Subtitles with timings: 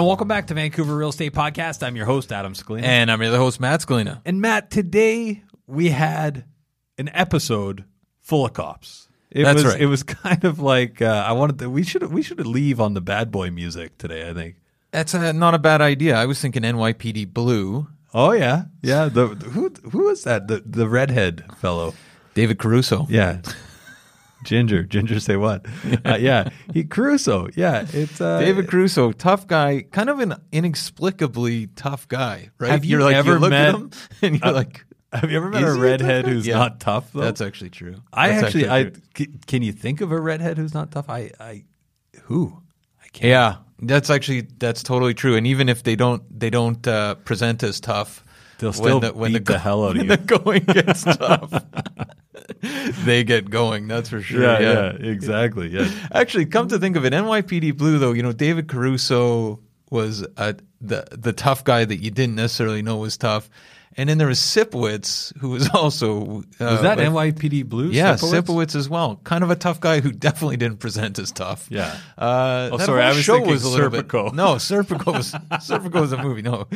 [0.00, 1.86] And welcome back to Vancouver Real Estate Podcast.
[1.86, 2.84] I'm your host, Adam Scalina.
[2.84, 4.22] And I'm your host, Matt Scalina.
[4.24, 6.46] And Matt, today we had
[6.96, 7.84] an episode
[8.22, 9.08] full of cops.
[9.30, 9.82] It That's was, right.
[9.82, 11.68] It was kind of like uh, I wanted to.
[11.68, 14.26] We should we should leave on the bad boy music today.
[14.26, 14.56] I think.
[14.90, 16.16] That's uh not a bad idea.
[16.16, 17.86] I was thinking NYPD Blue.
[18.14, 19.10] Oh yeah, yeah.
[19.10, 20.48] The who who was that?
[20.48, 21.92] The the redhead fellow.
[22.32, 23.06] David Caruso.
[23.10, 23.42] Yeah.
[24.44, 25.66] Ginger, Ginger, say what?
[26.04, 27.48] Uh, yeah, he Caruso.
[27.56, 32.70] Yeah, it's uh, David Caruso, tough guy, kind of an inexplicably tough guy, right?
[32.70, 33.90] Have you are like, ever look met- at him
[34.22, 36.56] and you're Uh, like, Have you ever met a he a redhead who's Yeah.
[36.58, 37.12] not tough?
[37.12, 37.20] Though?
[37.20, 37.96] that's actually true.
[38.12, 41.08] I That's actually, I c- can you think of a redhead who's not tough?
[41.10, 41.64] I, I,
[42.22, 42.62] who?
[43.04, 43.28] I can't.
[43.28, 45.36] yeah, that's actually that's totally true.
[45.36, 48.24] And even if they don't they don't uh, present as tough,
[48.58, 50.16] They'll still when beat the hell out of when you.
[50.16, 51.64] the going gets tough,
[53.04, 53.88] they get going.
[53.88, 54.42] That's for sure.
[54.42, 55.68] Yeah, yeah, exactly.
[55.68, 60.26] Yeah, Actually, come to think of it, NYPD Blue though, you know, David Caruso was
[60.36, 63.50] uh, the the tough guy that you didn't necessarily know was tough,
[63.96, 67.88] and then there was Sipowicz, who was also uh, was that NYPD Blue?
[67.88, 68.42] Yeah, Sipowicz?
[68.42, 69.16] Sipowicz as well.
[69.24, 71.66] Kind of a tough guy who definitely didn't present as tough.
[71.70, 71.96] Yeah.
[72.16, 74.24] Uh, Oh, sorry, I was show thinking was a little Serpico.
[74.26, 74.34] bit.
[74.34, 76.42] No, Serpico was Serpico was a movie.
[76.42, 76.68] No,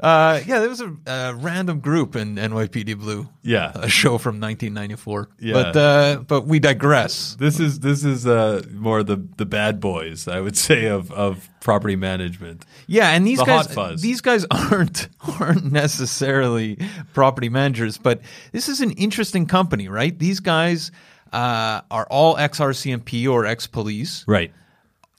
[0.00, 3.28] uh, yeah, there was a, a random group in NYPD Blue.
[3.42, 3.72] Yeah.
[3.74, 5.28] a show from 1994.
[5.38, 5.52] Yeah.
[5.52, 7.36] but uh, but we digress.
[7.38, 11.48] This is this is uh, more the the bad boys, I would say, of of
[11.60, 12.64] property management.
[12.86, 15.08] Yeah, and these The guys these guys aren't
[15.40, 16.78] aren't necessarily
[17.14, 18.20] property managers, but
[18.52, 20.16] this is an interesting company, right?
[20.18, 20.90] These guys
[21.32, 24.24] uh, are all ex RCMP or ex police.
[24.26, 24.52] Right.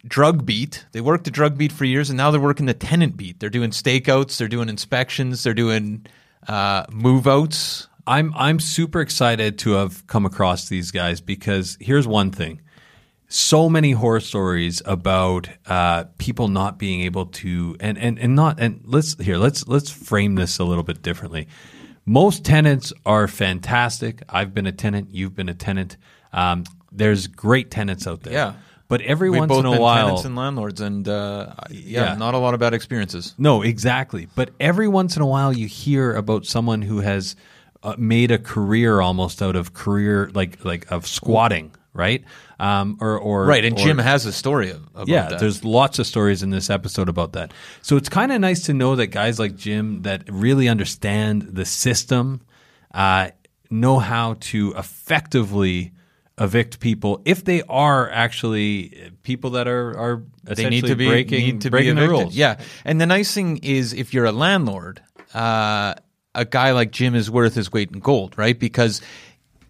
[0.05, 0.85] Drug beat.
[0.91, 3.39] They worked the drug beat for years, and now they're working the tenant beat.
[3.39, 6.05] They're doing stakeouts, they're doing inspections, they're doing
[6.47, 7.87] uh, move outs.
[8.05, 12.61] I'm I'm super excited to have come across these guys because here's one thing.
[13.27, 18.57] So many horror stories about uh, people not being able to and, and, and not
[18.61, 21.49] and let's here let's let's frame this a little bit differently.
[22.05, 24.23] Most tenants are fantastic.
[24.29, 25.09] I've been a tenant.
[25.11, 25.97] You've been a tenant.
[26.31, 28.31] Um, there's great tenants out there.
[28.31, 28.53] Yeah.
[28.87, 32.11] But every We've once both in a been while, tenants and landlords, and uh, yeah,
[32.11, 32.15] Yeah.
[32.15, 33.35] not a lot of bad experiences.
[33.37, 34.27] No, exactly.
[34.35, 37.35] But every once in a while, you hear about someone who has
[37.83, 42.23] uh, made a career almost out of career like like of squatting, right?
[42.59, 45.39] Um, or or Right, and or- Jim has a story of, about yeah, that.
[45.39, 47.53] there's lots of stories in this episode about that.
[47.83, 51.65] So it's kind of nice to know that guys like Jim that really understand the
[51.65, 52.41] system,
[52.93, 53.29] uh,
[53.69, 55.91] know how to effectively
[56.39, 61.45] evict people if they are actually people that are are they need to be breaking,
[61.45, 62.35] need to breaking be the rules.
[62.35, 65.01] Yeah, and the nice thing is, if you're a landlord,
[65.33, 65.95] uh,
[66.35, 68.57] a guy like Jim is worth his weight in gold, right?
[68.57, 69.01] Because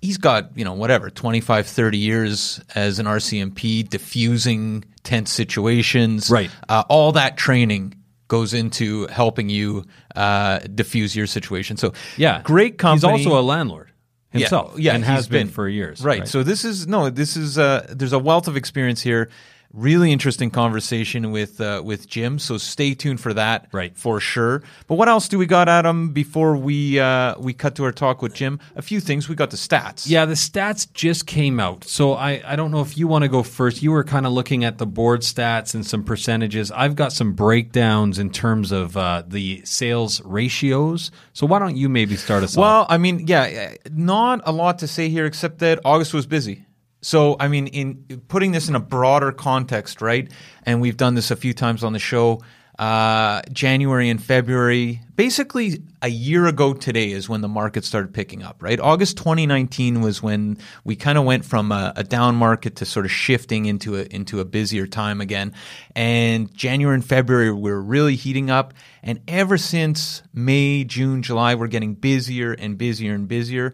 [0.02, 6.30] he's got you know whatever 25 30 years as an rcmp diffusing tense situations.
[6.30, 6.52] Right.
[6.70, 7.96] uh, all that training
[8.28, 9.86] goes into helping you
[10.16, 11.78] uh, diffuse your situation.
[11.78, 13.90] So yeah, great company He's also a landlord
[14.30, 14.78] himself.
[14.80, 16.04] yeah, and has been, for years.
[16.04, 16.28] Right.
[16.28, 19.30] So this is no, this is uh, there's a wealth of experience here.
[19.74, 22.40] Really interesting conversation with uh, with Jim.
[22.40, 23.68] So stay tuned for that.
[23.72, 23.96] Right.
[23.98, 24.64] For sure.
[24.88, 26.14] But what else do we got, Adam?
[26.14, 29.28] Before we uh, we cut to our talk with Jim, a few things.
[29.28, 30.10] We got the stats.
[30.10, 31.84] Yeah, the stats just came out.
[31.84, 33.82] So I, I don't know if you want to go first.
[33.82, 36.72] You were kind of looking at the board stats and some percentages.
[36.72, 41.12] I've got some breakdowns in terms of uh, the sales ratios.
[41.34, 42.62] So why don't you maybe start us off?
[42.62, 46.26] Well, I mean, yeah, uh, not a lot to say here except that August was
[46.26, 46.67] busy.
[47.02, 50.32] So, I mean, in putting this in a broader context, right?
[50.64, 52.42] And we've done this a few times on the show.
[52.80, 58.44] Uh, January and February, basically a year ago today is when the market started picking
[58.44, 58.80] up, right?
[58.80, 63.04] August 2019 was when we kind of went from a, a down market to sort
[63.06, 65.54] of shifting into a into a busier time again.
[65.96, 71.66] And January and February were really heating up, and ever since May, June, July, we're
[71.66, 73.74] getting busier and busier and busier.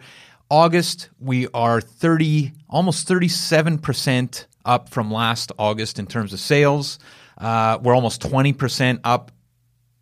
[0.50, 7.00] August, we are 30, almost 37% up from last August in terms of sales.
[7.38, 9.32] Uh, we're almost 20% up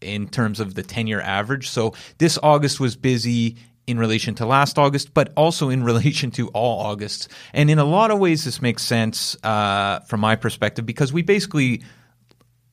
[0.01, 1.69] in terms of the 10 year average.
[1.69, 3.57] So this August was busy
[3.87, 7.27] in relation to last August, but also in relation to all Augusts.
[7.53, 11.21] And in a lot of ways, this makes sense uh, from my perspective because we
[11.21, 11.83] basically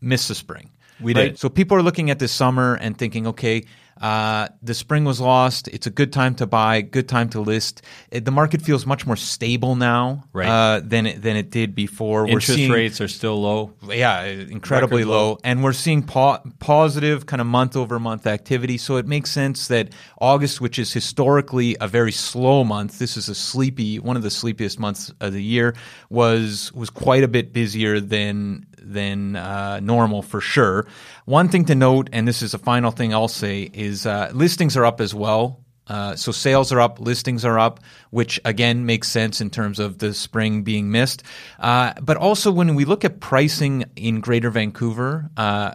[0.00, 0.71] missed the spring.
[1.00, 1.31] We right?
[1.31, 1.38] did.
[1.38, 3.64] So people are looking at this summer and thinking, okay,
[4.00, 5.69] uh, the spring was lost.
[5.69, 7.83] It's a good time to buy, good time to list.
[8.11, 10.49] It, the market feels much more stable now Right.
[10.49, 12.27] uh, than it, than it did before.
[12.27, 13.75] Interest seeing, rates are still low.
[13.89, 15.31] yeah, incredibly low.
[15.31, 15.39] low.
[15.45, 18.79] And we're seeing po- positive kind of month over month activity.
[18.79, 19.91] So it makes sense that
[20.21, 24.31] August, which is historically a very slow month, this is a sleepy, one of the
[24.31, 25.75] sleepiest months of the year,
[26.11, 30.87] was was quite a bit busier than than uh, normal for sure.
[31.25, 34.76] One thing to note, and this is the final thing I'll say, is uh, listings
[34.76, 35.61] are up as well.
[35.87, 37.81] Uh, so sales are up, listings are up,
[38.11, 41.23] which again makes sense in terms of the spring being missed.
[41.58, 45.75] Uh, but also when we look at pricing in Greater Vancouver, uh,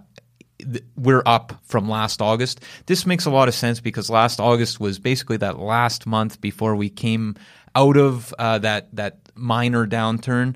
[0.95, 2.61] we're up from last August.
[2.85, 6.75] This makes a lot of sense because last August was basically that last month before
[6.75, 7.35] we came
[7.75, 10.55] out of uh, that that minor downturn.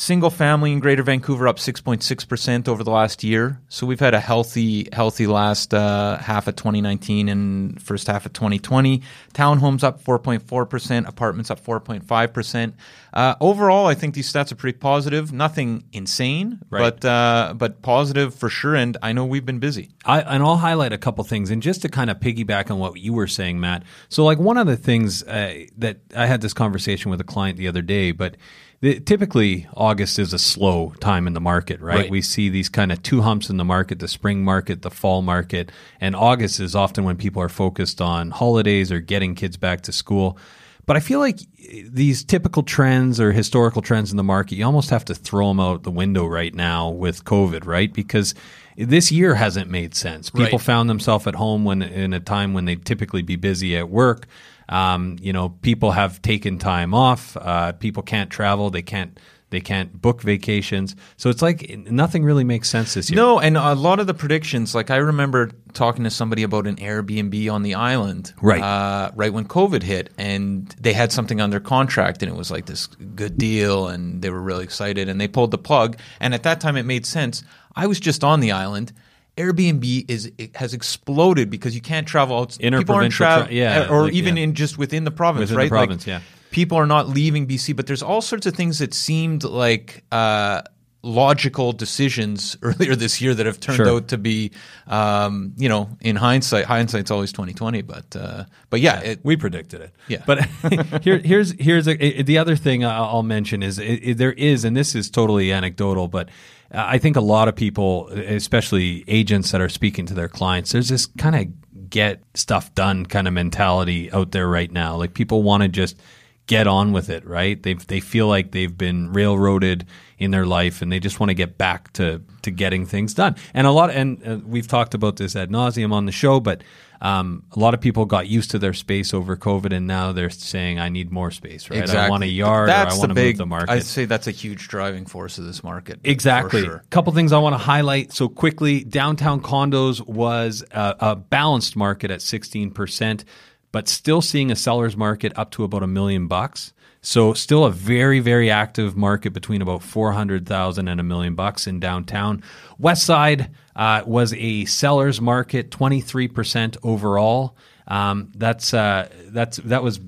[0.00, 3.60] Single family in Greater Vancouver up 6.6% over the last year.
[3.68, 8.32] So we've had a healthy, healthy last uh, half of 2019 and first half of
[8.32, 9.02] 2020.
[9.34, 12.74] Townhomes up 4.4%, apartments up 4.5%.
[13.12, 15.32] Uh, overall, I think these stats are pretty positive.
[15.32, 16.78] Nothing insane, Right.
[16.78, 18.76] but uh, but positive for sure.
[18.76, 19.90] And I know we've been busy.
[20.04, 23.00] I, and I'll highlight a couple things, and just to kind of piggyback on what
[23.00, 23.82] you were saying, Matt.
[24.10, 27.56] So, like one of the things uh, that I had this conversation with a client
[27.58, 28.36] the other day, but
[28.80, 31.96] the, typically August is a slow time in the market, right?
[31.96, 32.10] Right.
[32.10, 35.22] We see these kind of two humps in the market: the spring market, the fall
[35.22, 39.80] market, and August is often when people are focused on holidays or getting kids back
[39.82, 40.38] to school.
[40.86, 44.64] But I feel like eh, these typical trends or historical trends in the market, you
[44.64, 47.92] almost have to throw them out the window right now with COVID, right?
[47.92, 48.34] Because
[48.76, 50.30] this year hasn't made sense.
[50.30, 50.60] People Right.
[50.60, 54.26] found themselves at home when in a time when they'd typically be busy at work.
[54.68, 57.36] Um, you know, people have taken time off.
[57.36, 58.70] Uh, people can't travel.
[58.70, 59.18] They can't.
[59.50, 60.94] They can't book vacations.
[61.16, 63.16] So it's like nothing really makes sense this year.
[63.16, 66.76] No, and a lot of the predictions, like I remember talking to somebody about an
[66.76, 68.60] Airbnb on the island, Right.
[68.62, 72.66] uh, right when COVID hit, and they had something their contract, and it was like
[72.66, 75.96] this good deal, and they were really excited, and they pulled the plug.
[76.20, 77.42] And at that time, it made sense.
[77.74, 78.92] I was just on the island.
[79.38, 82.50] Airbnb is it has exploded because you can't travel out.
[82.58, 84.42] People aren't Interprovincial travel, tra- yeah, or like, even yeah.
[84.44, 86.20] in just within the province, Within the province, like, yeah.
[86.50, 90.62] people are not leaving BC, but there's all sorts of things that seemed like uh,
[91.02, 93.88] logical decisions earlier this year that have turned Sure.
[93.96, 94.50] out to be,
[94.88, 97.82] um, you know, in hindsight, hindsight's always twenty twenty.
[97.82, 99.92] But uh, but yeah, it, we predicted it.
[100.08, 100.22] Yeah.
[100.26, 100.44] But
[101.02, 104.64] here, here's here's a, the other thing I'll I'll mention is it, it- there is,
[104.64, 106.28] and this is totally anecdotal, but
[106.70, 110.88] I think a lot of people, especially agents that are speaking to their clients, there's
[110.88, 114.96] this kind of get stuff done kind of mentality out there right now.
[114.96, 115.98] Like people want to just
[116.46, 117.62] get on with it, right?
[117.62, 119.86] They they feel like they've been railroaded
[120.18, 123.36] in their life, and they just want to get back to to getting things done.
[123.54, 126.62] And a lot, and uh, we've talked about this ad nauseum on the show, but
[127.00, 130.30] um, a lot of people got used to their space over COVID, and now they're
[130.30, 131.88] saying, "I need more space." Right?
[131.88, 133.70] I want a yard, that's or I want the to big, move the market.
[133.70, 136.00] I'd say that's a huge driving force of this market.
[136.02, 136.62] Exactly.
[136.62, 136.84] A sure.
[136.90, 138.12] Couple things I want to highlight.
[138.12, 143.24] So quickly, downtown condos was a, a balanced market at 16%,
[143.70, 146.72] but still seeing a seller's market up to about a million bucks.
[147.08, 151.80] So still a very, very active market between about 400,000 and a million bucks in
[151.80, 152.42] downtown.
[152.78, 157.56] West Side uh, was a seller's market, 23% overall.
[157.86, 160.00] Um, that's, uh, that's, that was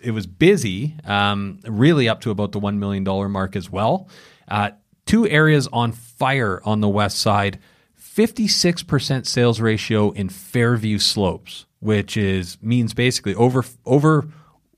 [0.00, 4.08] it was busy, um, really up to about the $1 million mark as well.
[4.46, 4.70] Uh,
[5.06, 7.58] two areas on fire on the west side
[8.00, 14.28] 56% sales ratio in Fairview Slopes, which is means basically over over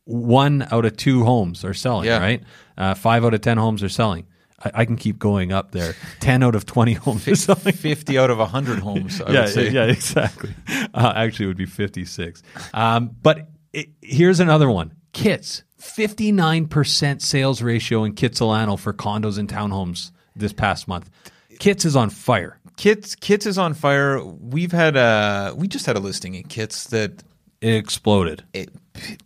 [0.06, 2.18] one out of two homes are selling, Yeah.
[2.18, 2.42] right?
[2.78, 4.26] Uh, five out of 10 homes are selling.
[4.64, 5.94] I, I can keep going up there.
[6.20, 7.74] 10 out of 20 homes are selling.
[7.74, 9.70] 50 out of 100 homes, I yeah, would say.
[9.70, 10.54] yeah, exactly.
[10.94, 12.42] Uh, actually, it would be 56.
[12.72, 19.48] Um, but it, here's another one Kits, 59% sales ratio in Kitsilano for condos and
[19.48, 21.10] townhomes this past month.
[21.58, 22.58] Kits is on fire.
[22.76, 24.22] Kits Kits is on fire.
[24.22, 27.22] We've had a we just had a listing in Kits that
[27.60, 28.44] It exploded.
[28.52, 28.68] it,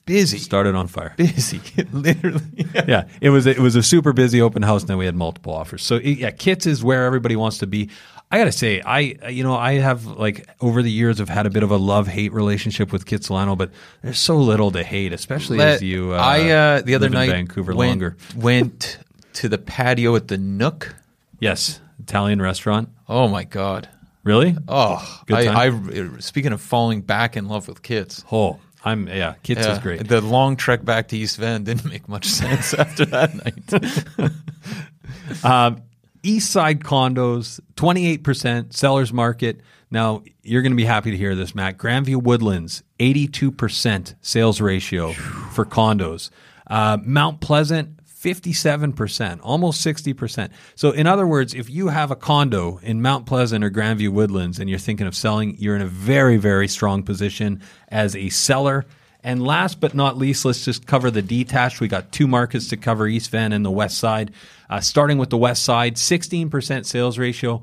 [0.04, 1.14] busy, Started on fire.
[1.16, 1.60] busy,
[1.92, 2.66] literally.
[2.86, 3.04] Yeah.
[3.20, 5.82] it was it was a super busy open house, and then we had multiple offers.
[5.84, 7.88] So it- yeah, Kits is where everybody wants to be.
[8.32, 11.50] I gotta say, I you know I have like over the years have had a
[11.50, 13.70] bit of a love hate relationship with Kitsilano, but
[14.02, 16.12] there's so little to hate, especially as you.
[16.14, 18.16] Uh, I uh, the other night Vancouver went, longer.
[18.36, 18.98] went
[19.34, 20.94] to the patio at the Nook.
[21.40, 22.88] Yes, Italian restaurant.
[23.08, 23.88] Oh my god.
[24.22, 24.56] Really?
[24.68, 25.66] Oh, Good I?
[25.66, 28.24] I speaking of falling back in love with Kits.
[28.30, 29.34] Oh, I'm yeah.
[29.42, 30.06] Kits Yeah, is great.
[30.08, 34.32] The long trek back to East Van didn't make much sense after that night.
[35.44, 35.82] Um,
[36.22, 39.60] East Side condos, 28% sellers market.
[39.90, 41.78] Now, you're going to be happy to hear this, Matt.
[41.78, 46.30] Grandview Woodlands, 82% sales ratio for condos.
[46.66, 50.50] Uh, Mount Pleasant, 57%, almost 60%.
[50.74, 54.58] So, in other words, if you have a condo in Mount Pleasant or Grandview Woodlands
[54.58, 58.84] and you're thinking of selling, you're in a very, very strong position as a seller.
[59.22, 61.80] And last but not least, let's just cover the detached.
[61.80, 64.32] We got two markets to cover East Van and the West Side.
[64.68, 67.62] Uh, starting with the West Side, 16% sales ratio.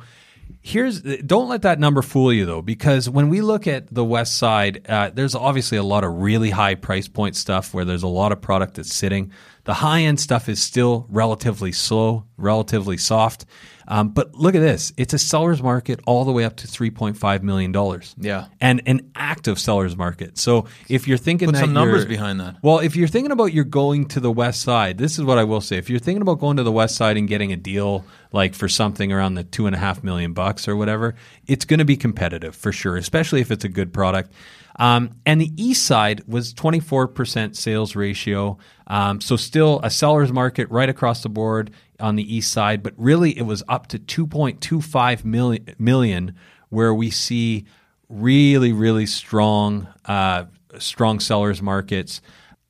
[0.62, 4.36] Here's don't let that number fool you though, because when we look at the West
[4.36, 8.08] Side, uh, there's obviously a lot of really high price point stuff where there's a
[8.08, 9.32] lot of product that's sitting.
[9.64, 13.46] The high end stuff is still relatively slow, relatively soft.
[13.88, 14.92] Um, but look at this.
[14.98, 18.02] It's a seller's market all the way up to $3.5 million.
[18.18, 18.48] Yeah.
[18.60, 20.38] And an active seller's market.
[20.38, 22.58] So if you're thinking Put that some numbers behind that.
[22.62, 25.46] Well, if you're thinking about you're going to the west side, this is what I
[25.46, 25.78] will say.
[25.78, 28.04] If you're thinking about going to the west side and getting a deal
[28.34, 31.16] like for something around the two and a half million bucks or whatever,
[31.48, 34.32] it's going to be competitive for sure, especially if it's a good product.
[34.78, 38.58] Um, and the east side was 24% sales ratio.
[38.86, 42.94] Um, so still a seller's market right across the board on the east side, but
[42.98, 46.36] really it was up to 2.25 million, million
[46.70, 47.66] where we see
[48.08, 50.46] really, really strong, uh,
[50.78, 52.22] strong sellers markets.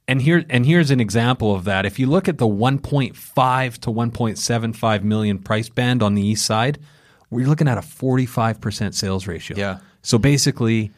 [0.07, 1.85] And here, and here's an example of that.
[1.85, 6.79] If you look at the 1.5 to 1.75 million price band on the east side,
[7.29, 9.57] we're looking at a 45% sales ratio.
[9.57, 9.79] Yeah.
[10.01, 10.91] So basically,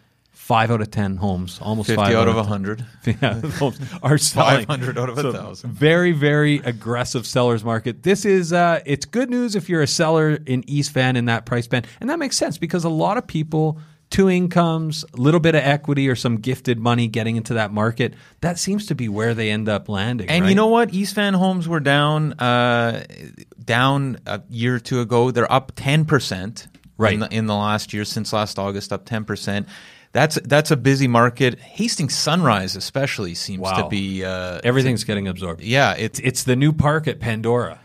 [0.50, 2.86] five out of 10 homes, almost 50 five out of 10 100.
[3.06, 4.66] yeah, homes are selling.
[4.66, 5.72] 500 out of a So 1,000.
[5.72, 8.02] Very, very aggressive sellers market.
[8.02, 11.46] This is uh, it's good news if you're a seller in East Van in that
[11.46, 13.80] price band, and that makes sense because a lot of people.
[14.12, 18.16] Two incomes, a little bit of equity, or some gifted money getting into that market.
[18.42, 20.28] That seems to be where they end up landing.
[20.30, 20.50] And right?
[20.50, 20.92] you know what?
[20.92, 23.06] East Van homes were down uh,
[23.64, 25.30] down a year or two ago.
[25.30, 27.14] They're up ten percent Right.
[27.14, 29.68] in the, in the last year since last August, up ten percent.
[30.12, 31.60] That's that's a busy market.
[31.60, 33.84] Hastings Sunrise especially seems Wow.
[33.84, 35.62] to be uh, everything's getting absorbed.
[35.62, 35.94] yeah.
[35.98, 37.80] It's It's the new park at Pandora.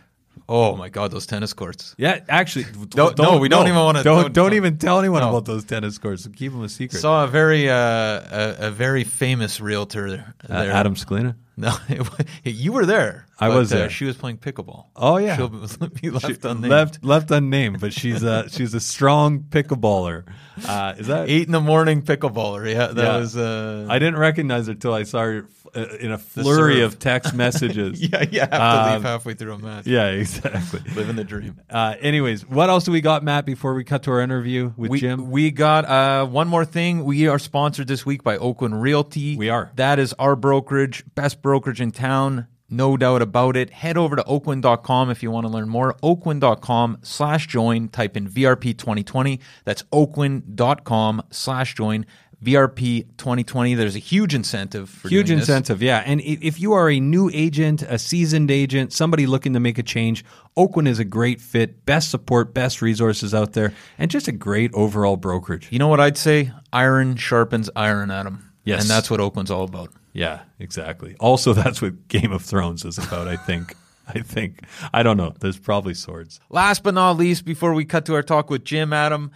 [0.48, 1.94] oh my god, those tennis courts.
[1.98, 2.66] Yeah, actually,
[2.96, 5.30] No, no, we don't even wanna- Don't, don't- don't even tell anyone No.
[5.30, 6.26] about those tennis courts.
[6.36, 7.00] Keep them a secret.
[7.00, 10.34] Saw a very uh, a, a very famous realtor there.
[10.48, 11.34] Uh, Adam Scalina.
[11.56, 13.26] No, it, you were there.
[13.38, 13.90] I but, was uh, there.
[13.90, 14.86] she was playing pickleball.
[14.96, 15.36] Oh, yeah.
[15.36, 16.68] she'll be left She- unnamed.
[16.68, 20.24] left left unnamed, but she's a she's a strong pickleballer.
[20.66, 21.28] Uh, is that?
[21.28, 22.68] eight in the morning pickleballer.
[22.68, 23.16] Yeah, that Yeah.
[23.18, 23.36] was.
[23.36, 27.34] Uh, I didn't recognize her till I saw her uh, in a flurry of text
[27.44, 28.00] messages.
[28.00, 29.86] yeah, you have to Um, leave halfway through a match.
[29.86, 30.80] yeah, exactly.
[30.94, 31.60] living the dream.
[31.68, 33.44] Uh, anyways, what else do we got, Matt?
[33.46, 37.04] Before we cut to our interview with We, Jim, we got uh, one more thing.
[37.04, 39.36] We are sponsored this week by Oakwyn Realty.
[39.36, 39.72] We are.
[39.76, 42.46] That is our brokerage, best brokerage in town.
[42.70, 43.70] no doubt about it.
[43.70, 45.94] Head over to oakwyn.com if you want to learn more.
[46.02, 47.88] oakwyn.com slash join.
[47.88, 49.38] Type in VRP 2020.
[49.64, 52.06] That's oakwyn.com slash join.
[52.44, 53.74] VRP 2020.
[53.74, 56.02] There's a huge incentive for huge incentive, yeah.
[56.04, 59.82] And if you are a new agent, a seasoned agent, somebody looking to make a
[59.82, 60.24] change,
[60.56, 61.86] Oakwyn is a great fit.
[61.86, 65.68] Best support, best resources out there, and just a great overall brokerage.
[65.72, 66.52] You know what I'd say?
[66.72, 68.52] Iron sharpens iron, Adam.
[68.64, 68.82] Yes.
[68.82, 69.90] And that's what Oakwyn's all about.
[70.12, 71.16] Yeah, exactly.
[71.20, 73.28] Also, that's what Game of Thrones is about.
[73.28, 73.74] I think.
[74.06, 74.60] I think.
[74.92, 75.34] I don't know.
[75.40, 76.38] There's probably swords.
[76.50, 79.30] Last but not least, before we cut to our talk with Jim, Adam,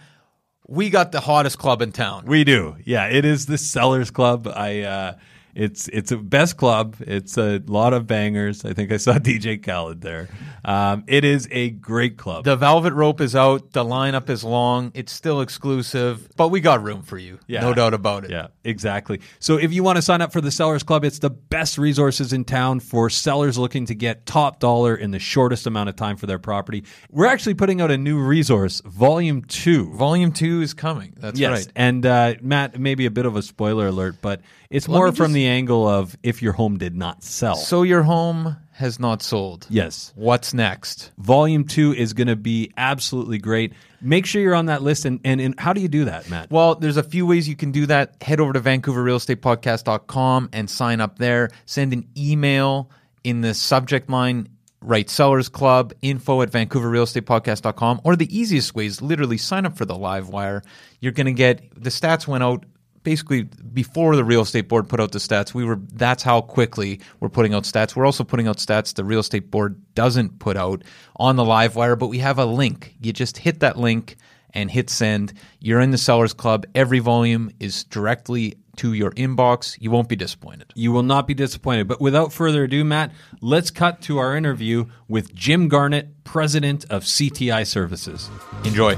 [0.69, 2.25] we got the hottest club in town.
[2.25, 2.75] We do.
[2.85, 4.47] Yeah, it is the Sellers Club.
[4.47, 5.13] I uh
[5.55, 6.95] it's it's a best club.
[6.99, 8.65] It's a lot of bangers.
[8.65, 10.29] I think I saw DJ Khaled there.
[10.63, 12.43] Um, it is a great club.
[12.45, 13.71] The velvet rope is out.
[13.71, 14.91] The lineup is long.
[14.93, 17.39] It's still exclusive, but we got room for you.
[17.47, 17.61] Yeah.
[17.61, 18.31] No doubt about it.
[18.31, 19.21] Yeah, exactly.
[19.39, 22.33] So if you want to sign up for the Sellers Club, it's the best resources
[22.33, 26.17] in town for sellers looking to get top dollar in the shortest amount of time
[26.17, 26.83] for their property.
[27.09, 29.93] We're actually putting out a new resource, Volume 2.
[29.93, 31.13] Volume two is coming.
[31.17, 31.73] That's Yes, right.
[31.75, 35.15] and uh, Matt, maybe a bit of a spoiler alert, but it's Let more me
[35.15, 37.55] from just- the angle of if your home did not sell.
[37.55, 39.67] So your home has not sold.
[39.69, 41.11] yes, What's next?
[41.17, 43.73] Volume Two is going to be absolutely great.
[44.01, 45.03] Make sure you're on that list.
[45.03, 46.49] And, and and how do you do that, Matt?
[46.49, 48.15] Well, there's a few ways you can do that.
[48.23, 51.49] Head over to vancouverrealestatepodcast.com and sign up there.
[51.65, 52.89] Send an email
[53.23, 54.47] in the subject line.
[54.81, 57.99] Write Sellers Club, info at vancouverrealestatepodcast.com.
[58.05, 60.61] Or the easiest way is literally sign up for the live wire.
[61.01, 62.65] You're going to get the stats went out
[63.03, 65.53] basically before the real estate board put out the stats.
[65.53, 67.95] We were that's how quickly we're putting out stats.
[67.95, 70.83] We're also putting out stats the real estate board doesn't put out
[71.15, 72.95] on the live wire, but we have a link.
[73.01, 74.17] You just hit that link
[74.53, 75.33] and hit send.
[75.59, 76.65] You're in the Sellers Club.
[76.73, 79.77] Every volume is directly to your inbox.
[79.79, 80.71] You won't be disappointed.
[80.75, 81.87] You will not be disappointed.
[81.87, 87.03] But without further ado, Matt, let's cut to our interview with Jim Garnett, president of
[87.03, 88.29] CTI Services.
[88.63, 88.97] Enjoy.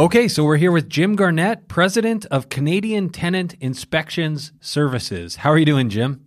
[0.00, 5.36] Okay, so we're here with Jim Garnett, president of Canadian Tenant Inspections Services.
[5.36, 6.24] How are you doing, Jim?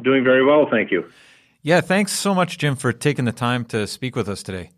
[0.00, 1.10] Doing very well, thank you.
[1.60, 4.70] Yeah, thanks so much, Jim, for taking the time to speak with us today.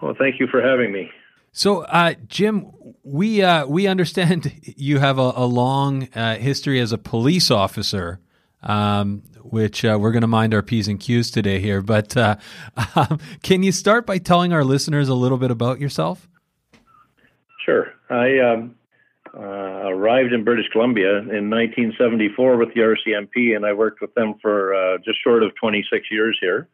[0.00, 1.10] Well, thank you for having me.
[1.52, 6.92] So, uh, Jim, we uh, we understand you have a, a long uh, history as
[6.92, 8.18] a police officer,
[8.62, 11.82] um, which uh, we're going to mind our p's and q's today here.
[11.82, 12.36] But uh,
[12.96, 16.30] um, can you start by telling our listeners a little bit about yourself?
[17.64, 17.92] Sure.
[18.08, 18.74] I um,
[19.34, 24.34] uh, arrived in British Columbia in 1974 with the RCMP, and I worked with them
[24.40, 26.68] for uh, just short of 26 years here.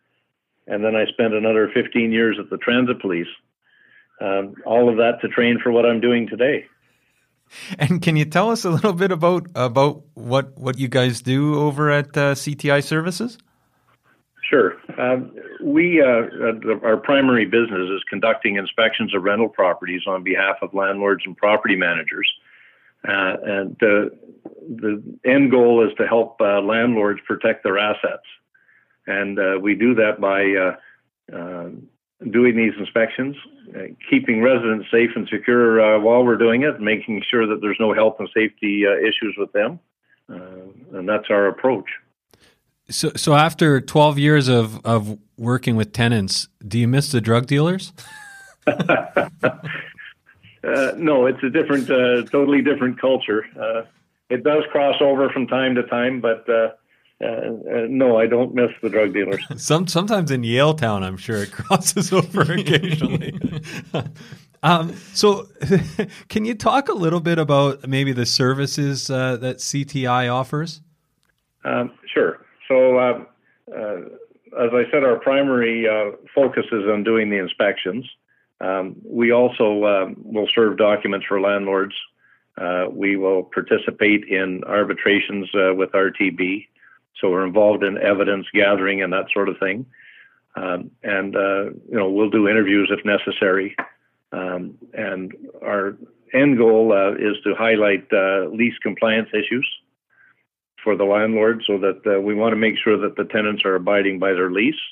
[0.67, 3.29] And then I spent another 15 years at the Transit Police.
[4.21, 6.65] Um, all of that to train for what I'm doing today.
[7.79, 11.55] And can you tell us a little bit about about what what you guys do
[11.61, 13.39] over at uh, CTI Services?
[14.49, 14.77] Sure.
[14.97, 20.57] Um, we, uh, uh, our primary business is conducting inspections of rental properties on behalf
[20.63, 22.31] of landlords and property managers.
[23.07, 28.25] Uh, and the end goal is to help landlords protect their assets.
[29.07, 30.75] And we do that by
[31.33, 31.69] uh,
[32.31, 33.37] doing these inspections,
[34.11, 38.17] keeping residents safe and secure while we're doing it, making sure that there's no health
[38.19, 39.79] and safety issues with them.
[40.29, 41.87] And that's our approach.
[42.89, 47.47] So, so after 12 years of, of working with tenants, do you miss the drug
[47.47, 47.93] dealers?
[50.67, 53.47] Uh, no, it's a different, uh, totally different culture.
[53.57, 53.83] Uh,
[54.29, 56.71] it does cross over from time to time, but uh,
[57.23, 59.43] uh, uh, no, I don't miss the drug dealers.
[59.63, 63.39] Some sometimes in Yaletown, I'm sure it crosses over occasionally.
[64.63, 65.49] um, so,
[66.29, 70.83] can you talk a little bit about maybe the services uh, that CTI offers?
[71.65, 72.45] Um, sure.
[72.69, 73.25] So, uh,
[73.75, 73.97] uh,
[74.59, 78.07] as I said, our primary uh, focus is on doing the inspections.
[78.61, 81.95] Um, we also um, will serve documents for landlords.
[82.57, 86.67] Uh, we will participate in arbitrations uh, with RTB.
[87.21, 89.87] So we're involved in evidence gathering and that sort of thing.
[90.55, 93.77] Um, and, uh, you know, we'll do interviews if necessary.
[94.33, 95.97] Um, and our
[96.33, 98.11] end goal is to highlight
[98.53, 99.67] lease compliance issues
[100.87, 103.75] for the landlord so that uh, we want to make sure that the tenants are
[103.75, 104.83] abiding by their lease.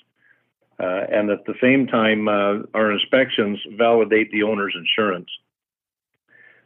[0.81, 5.31] Uh, and at the same time, uh, our inspections validate the owner's insurance.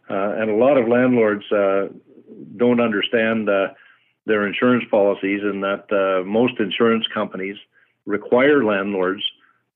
[0.09, 1.45] And a lot of landlords
[2.57, 3.49] don't understand
[4.29, 7.57] their insurance policies, and that uh, most insurance companies
[8.07, 9.23] require landlords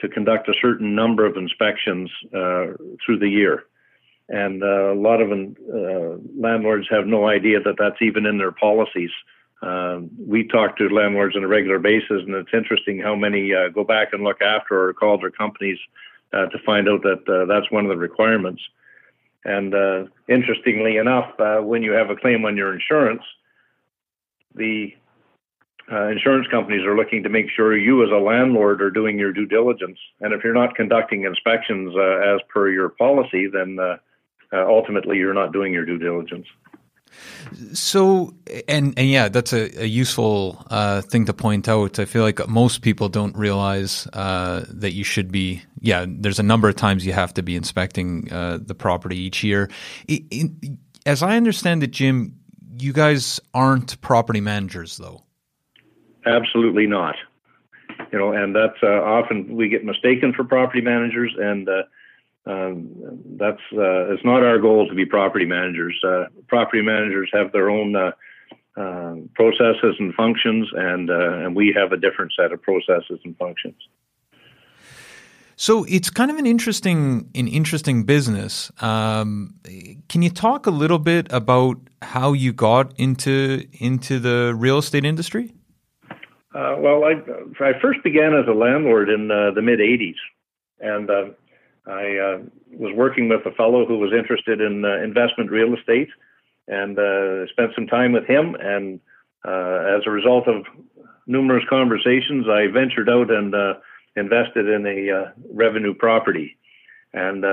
[0.00, 2.66] to conduct a certain number of inspections uh,
[3.04, 3.64] through the year.
[4.28, 8.52] and uh, a lot of uh, landlords have no idea that that's even in their
[8.52, 9.10] policies.
[9.62, 13.68] Um, we talk to landlords on a regular basis, and it's interesting how many uh,
[13.68, 15.78] go back and look after or call their companies
[16.32, 18.62] uh, to find out that uh, that's one of the requirements.
[19.44, 21.32] And uh, interestingly enough,
[21.64, 23.22] when you have a claim on your insurance,
[24.54, 24.94] the
[25.90, 29.32] uh, insurance companies are looking to make sure you as a landlord are doing your
[29.32, 29.98] due diligence.
[30.20, 33.96] And if you're not conducting inspections uh, as per your policy, then uh,
[34.52, 36.46] uh ultimately you're not doing your due diligence.
[37.72, 38.34] So,
[38.68, 41.98] and, and yeah, that's a, a useful uh, thing to point out.
[41.98, 46.42] I feel like most people don't realize uh, that you should be, yeah, there's a
[46.42, 49.70] number of times you have to be inspecting the property each year.
[51.06, 52.36] as I understand it, Jim,
[52.78, 55.22] you guys aren't property managers though.
[56.26, 57.16] Absolutely not.
[58.12, 61.82] You know, and that's uh, often we get mistaken for property managers, and uh,
[62.46, 62.88] um,
[63.38, 65.98] that's uh, it's not our goal to be property managers.
[66.04, 68.10] Uh, property managers have their own uh,
[68.76, 73.36] um, processes and functions, and uh, and we have a different set of processes and
[73.36, 73.76] functions.
[75.54, 78.72] So it's kind of an interesting, an interesting business.
[78.82, 79.54] Um,
[80.08, 85.04] can you talk a little bit about how you got into into the real estate
[85.04, 85.52] industry?
[86.54, 87.12] Uh, well, I,
[87.64, 90.16] I first began as a landlord in uh, the mid 80s,
[90.80, 91.24] and uh,
[91.86, 92.38] I uh,
[92.70, 96.08] was working with a fellow who was interested in uh, investment real estate,
[96.68, 98.54] and uh, spent some time with him.
[98.54, 99.00] And
[99.44, 100.64] as a result of
[101.26, 103.54] numerous conversations, I ventured out and
[104.14, 106.56] invested in a revenue property,
[107.12, 107.44] and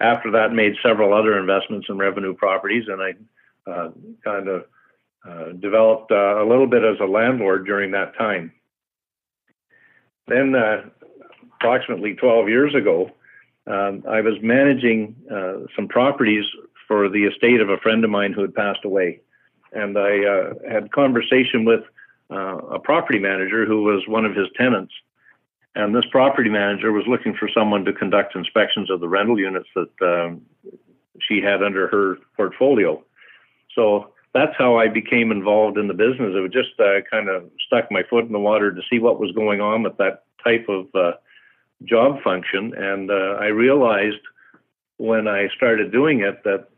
[0.00, 3.14] after that, made several other investments in revenue properties, and I
[4.22, 4.64] kind of
[5.28, 8.52] uh, developed uh, a little bit as a landlord during that time.
[10.26, 10.88] Then, uh,
[11.56, 13.10] approximately 12 years ago,
[13.70, 16.44] um, I was managing uh, some properties
[16.86, 19.20] for the estate of a friend of mine who had passed away.
[19.72, 21.82] And I uh, had conversation with
[22.30, 24.92] a property manager who was one of his tenants.
[25.74, 29.68] And this property manager was looking for someone to conduct inspections of the rental units
[29.74, 30.42] that um,
[31.20, 33.02] she had under her portfolio.
[33.74, 36.32] So that's how I became involved in the business.
[36.34, 39.32] It just uh, kind of stuck my foot in the water to see what was
[39.32, 41.12] going on with that type of uh,
[41.84, 44.20] job function, and uh, I realized
[44.96, 46.68] when I started doing it that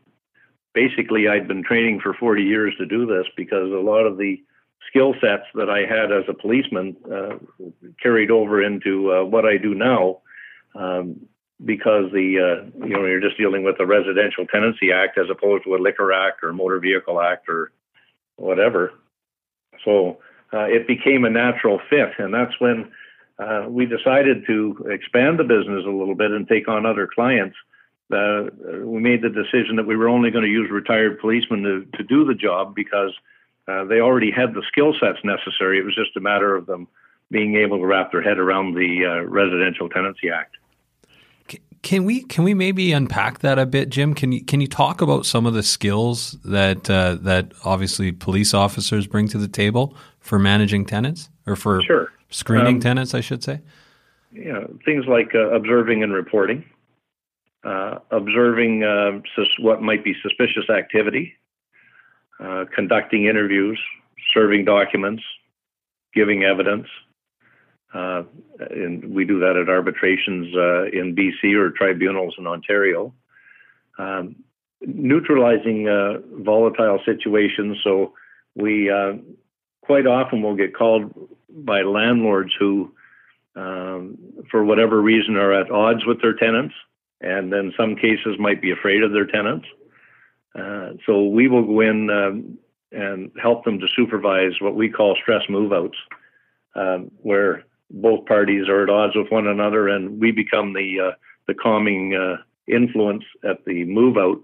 [0.73, 4.41] basically I'd been training for 40 years to do this because a lot of the
[4.87, 7.37] skill sets that I had as a policeman uh,
[8.01, 10.19] carried over into uh, what I do now.
[10.75, 11.27] Um,
[11.63, 15.63] because the uh, you know you're just dealing with a residential tenancy act as opposed
[15.65, 17.71] to a liquor act or motor vehicle act or
[18.37, 18.93] whatever.
[19.85, 20.19] So
[20.53, 22.91] uh, it became a natural fit, and that's when
[23.41, 27.57] uh, we decided to expand the business a little bit and take on other clients.
[28.13, 28.43] Uh,
[28.83, 32.03] we made the decision that we were only going to use retired policemen to, to
[32.03, 33.11] do the job because
[33.67, 35.79] uh, they already had the skill sets necessary.
[35.79, 36.87] It was just a matter of them
[37.31, 40.57] being able to wrap their head around the uh, Residential Tenancy Act.
[41.81, 44.13] Can we can we maybe unpack that a bit, Jim?
[44.13, 48.53] Can you can you talk about some of the skills that uh, that obviously police
[48.53, 52.11] officers bring to the table for managing tenants or for sure.
[52.31, 53.61] Screening um, tenants, I should say?
[54.31, 56.65] Yeah, things like uh, observing and reporting,
[57.63, 61.33] uh, observing uh, sus- what might be suspicious activity,
[62.39, 63.79] uh, conducting interviews,
[64.33, 65.23] serving documents,
[66.13, 66.87] giving evidence,
[67.93, 68.23] uh,
[68.69, 73.13] and we do that at arbitrations uh, in BC or tribunals in Ontario.
[73.97, 74.37] Um,
[74.81, 77.77] neutralizing uh, volatile situations.
[77.83, 78.13] So
[78.55, 79.13] we uh,
[79.81, 81.13] quite often will get called
[81.53, 82.91] by landlords who,
[83.55, 84.17] um,
[84.49, 86.75] for whatever reason, are at odds with their tenants,
[87.21, 89.67] and in some cases might be afraid of their tenants.
[90.57, 92.57] Uh, so we will go in um,
[92.91, 95.97] and help them to supervise what we call stress move outs,
[96.75, 101.11] um, where both parties are at odds with one another, and we become the uh,
[101.47, 102.37] the calming uh,
[102.67, 104.39] influence at the move out,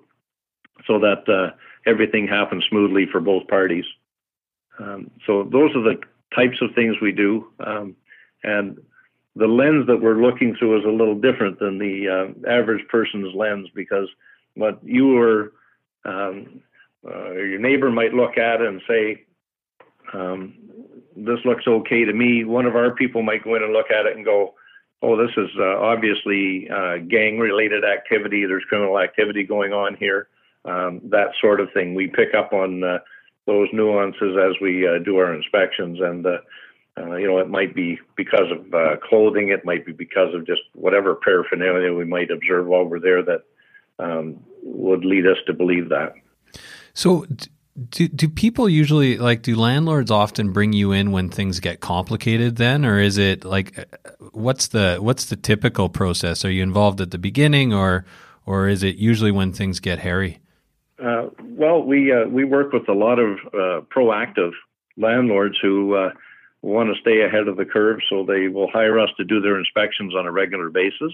[0.85, 3.85] so that uh, everything happens smoothly for both parties.
[4.79, 5.99] Um, so those are the
[6.35, 7.95] types of things we do, um,
[8.43, 8.77] and
[9.35, 13.33] the lens that we're looking through is a little different than the uh, average person's
[13.35, 14.07] lens because
[14.55, 15.53] what you or
[16.05, 16.61] um,
[17.07, 19.25] uh, your neighbor might look at and say,
[20.13, 20.55] um,
[21.15, 22.43] this looks okay to me.
[22.43, 24.55] One of our people might go in and look at it and go,
[25.01, 28.45] oh, this is uh, obviously uh, gang related activity.
[28.45, 30.27] There's criminal activity going on here.
[30.65, 31.93] Um, that sort of thing.
[31.95, 32.99] We pick up on uh,
[33.47, 35.99] those nuances as we uh, do our inspections.
[35.99, 36.37] And, uh,
[36.97, 40.61] uh, you know, it might be because of clothing, it might be because of just
[40.73, 43.43] whatever paraphernalia we might observe while we're there that
[43.99, 46.13] um, would lead us to believe that.
[46.93, 47.25] So,
[47.89, 49.43] do do people usually like?
[49.43, 52.55] Do landlords often bring you in when things get complicated?
[52.55, 53.83] Then, or is it like, uh,
[54.31, 56.43] what's the what's the typical process?
[56.43, 58.05] Are you involved at the beginning, or
[58.47, 60.39] or is it usually when things get hairy?
[61.03, 64.51] Uh, well, we uh, we work with a lot of uh, proactive
[64.97, 66.09] landlords who uh,
[66.63, 69.59] want to stay ahead of the curve, so they will hire us to do their
[69.59, 71.13] inspections on a regular basis.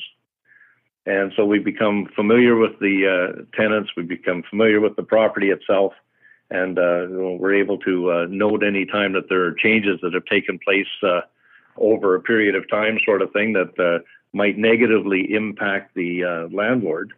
[1.05, 5.49] And so we become familiar with the uh, tenants, we become familiar with the property
[5.49, 5.91] itself,
[6.49, 10.59] and uh, we're able to note any time that there are changes that have taken
[10.59, 10.87] place
[11.75, 17.11] over a period of time, sort of thing that might negatively impact the landlord.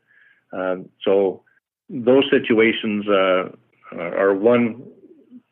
[1.04, 1.45] So
[1.90, 4.84] those situations are one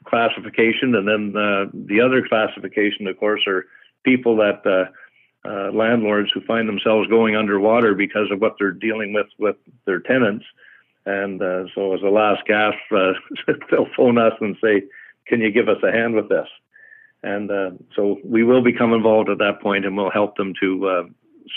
[0.06, 3.66] classification, and then the other classification, of course, are
[4.04, 4.90] people that
[5.46, 10.00] uh, landlords who find themselves going underwater because of what they're dealing with with their
[10.00, 10.46] tenants.
[11.06, 13.14] And uh, so, as a last gasp, uh,
[13.72, 14.84] they'll phone us and say,
[15.28, 16.48] "Can you give us a hand with this?"
[17.24, 20.88] And uh, so we will become involved at that point, and we'll help them to
[20.88, 21.04] uh,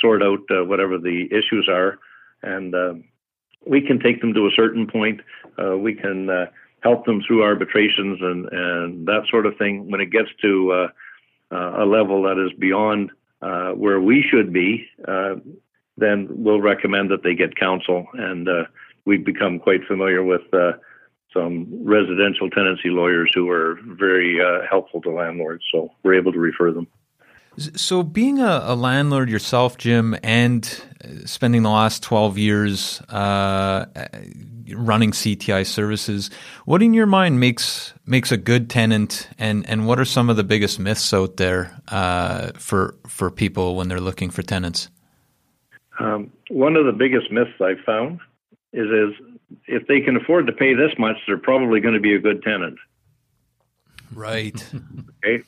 [0.01, 1.99] sort out uh, whatever the issues are.
[2.43, 2.75] And
[3.67, 5.21] we can take them to a certain point.
[5.79, 6.29] we can
[6.81, 9.91] help them through arbitrations and and that sort of thing.
[9.91, 10.89] When it gets to
[11.51, 13.11] a level that is beyond
[13.43, 15.37] uh, where we should be, uh,
[15.97, 18.07] then we'll recommend that they get counsel.
[18.15, 18.65] And uh,
[19.05, 20.73] we've become quite familiar with uh,
[21.33, 25.65] some residential tenancy lawyers who are very uh, helpful to landlords.
[25.71, 26.87] So we're able to refer them.
[27.59, 30.65] So, being a, a, landlord yourself, Jim, and
[31.25, 33.87] spending the last 12 years uh,
[34.75, 36.31] running CTI services,
[36.67, 40.37] what in your mind makes makes a good tenant, and, and what are some of
[40.37, 44.91] the biggest myths out there uh, for for people when they're looking for tenants?
[45.99, 48.21] Um, one of the biggest myths I've found
[48.75, 52.15] is is if they can afford to pay this much, they're probably going to be
[52.15, 52.79] a good tenant.
[54.13, 54.63] Right.
[55.25, 55.43] okay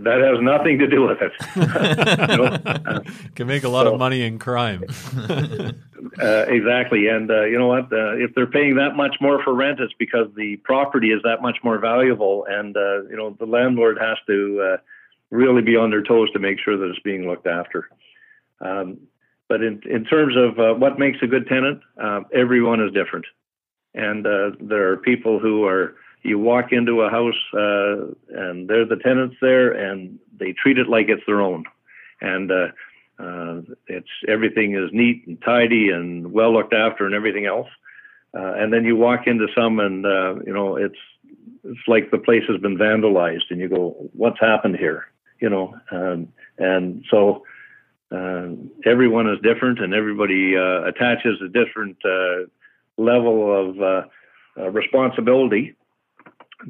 [0.00, 1.32] that has nothing to do with it.
[2.76, 3.00] uh,
[3.34, 4.84] Can make a lot so, of money in crime.
[5.28, 7.92] uh, exactly, and uh, you know what?
[7.92, 11.42] Uh, if they're paying that much more for rent, it's because the property is that
[11.42, 14.76] much more valuable, and uh, you know the landlord has to uh,
[15.30, 17.88] really be on their toes to make sure that it's being looked after.
[18.60, 18.98] Um,
[19.48, 21.82] but in in terms of what makes a good tenant,
[22.34, 23.26] everyone is different,
[23.94, 24.24] and
[24.60, 29.36] there are people who are you walk into a house uh, and they're the tenants
[29.40, 31.64] there and they treat it like it's their own.
[32.20, 32.68] And uh,
[33.18, 37.68] uh, it's everything is neat and tidy and well looked after and everything else.
[38.34, 40.98] Uh, and then you walk into some and uh, you know it's
[41.64, 45.06] it's like the place has been vandalized and you go what's happened here?
[45.40, 47.42] You know um, and so
[48.12, 48.48] uh,
[48.86, 52.46] everyone is different and everybody uh, attaches a different uh,
[52.96, 54.02] level of uh,
[54.58, 55.74] uh, responsibility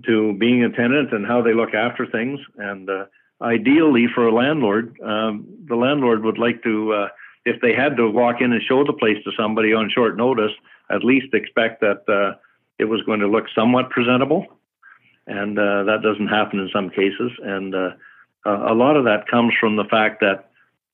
[0.05, 2.40] to being a tenant and how they look after things.
[2.57, 3.07] And uh,
[3.40, 7.09] ideally, for a landlord, um, the landlord would like to, uh,
[7.44, 10.52] if they had to walk in and show the place to somebody on short notice,
[10.90, 12.38] at least expect that uh,
[12.78, 14.46] it was going to look somewhat presentable.
[15.26, 17.31] And uh, that doesn't happen in some cases.
[17.42, 17.90] And uh,
[18.44, 20.50] a lot of that comes from the fact that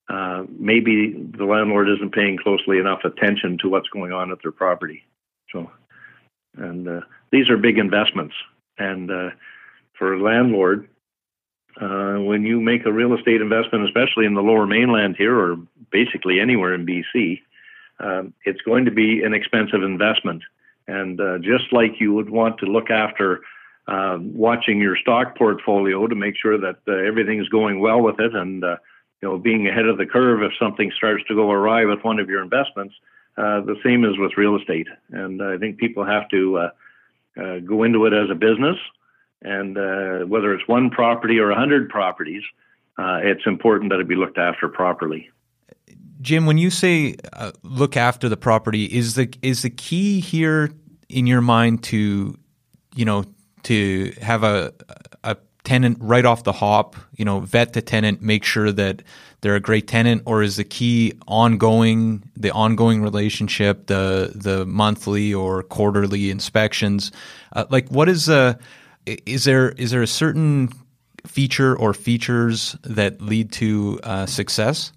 [0.08, 4.52] uh, maybe the landlord isn't paying closely enough attention to what's going on at their
[4.52, 5.04] property.
[5.52, 5.70] So,
[6.56, 8.34] and these are big investments
[8.78, 9.30] and uh,
[9.98, 10.88] for a landlord,
[11.80, 15.56] uh, when you make a real estate investment, especially in the lower mainland here or
[15.90, 17.40] basically anywhere in BC,
[18.00, 20.42] um, it's going to be an expensive investment.
[20.86, 23.42] And uh, just like you would want to look after
[23.86, 28.20] um, watching your stock portfolio to make sure that uh, everything is going well with
[28.20, 28.76] it and uh,
[29.22, 32.18] you know being ahead of the curve if something starts to go awry with one
[32.18, 32.94] of your investments,
[33.36, 34.88] uh, the same is with real estate.
[35.10, 36.70] And I think people have to
[37.38, 38.76] uh, go into it as a business,
[39.42, 42.42] and uh, whether it's one property or a hundred properties,
[42.98, 45.30] uh, it's important that it be looked after properly.
[46.20, 50.70] Jim, when you say uh, look after the property, is the is the key here
[51.08, 52.36] in your mind to,
[52.94, 53.24] you know,
[53.62, 54.72] to have a
[55.22, 59.02] a tenant right off the hop, you know, vet the tenant, make sure that
[59.40, 65.32] they're a great tenant, or is the key ongoing, the ongoing relationship, the the monthly
[65.32, 67.12] or quarterly inspections?
[67.52, 68.58] Uh, like, what is a
[69.06, 70.70] is there is there a certain
[71.26, 74.92] feature or features that lead to uh, success?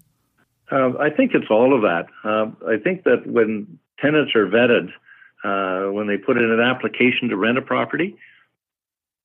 [0.70, 2.06] Uh, I think it's all of that.
[2.24, 4.88] Uh, I think that when tenants are vetted,
[5.44, 8.16] uh, when they put in an application to rent a property,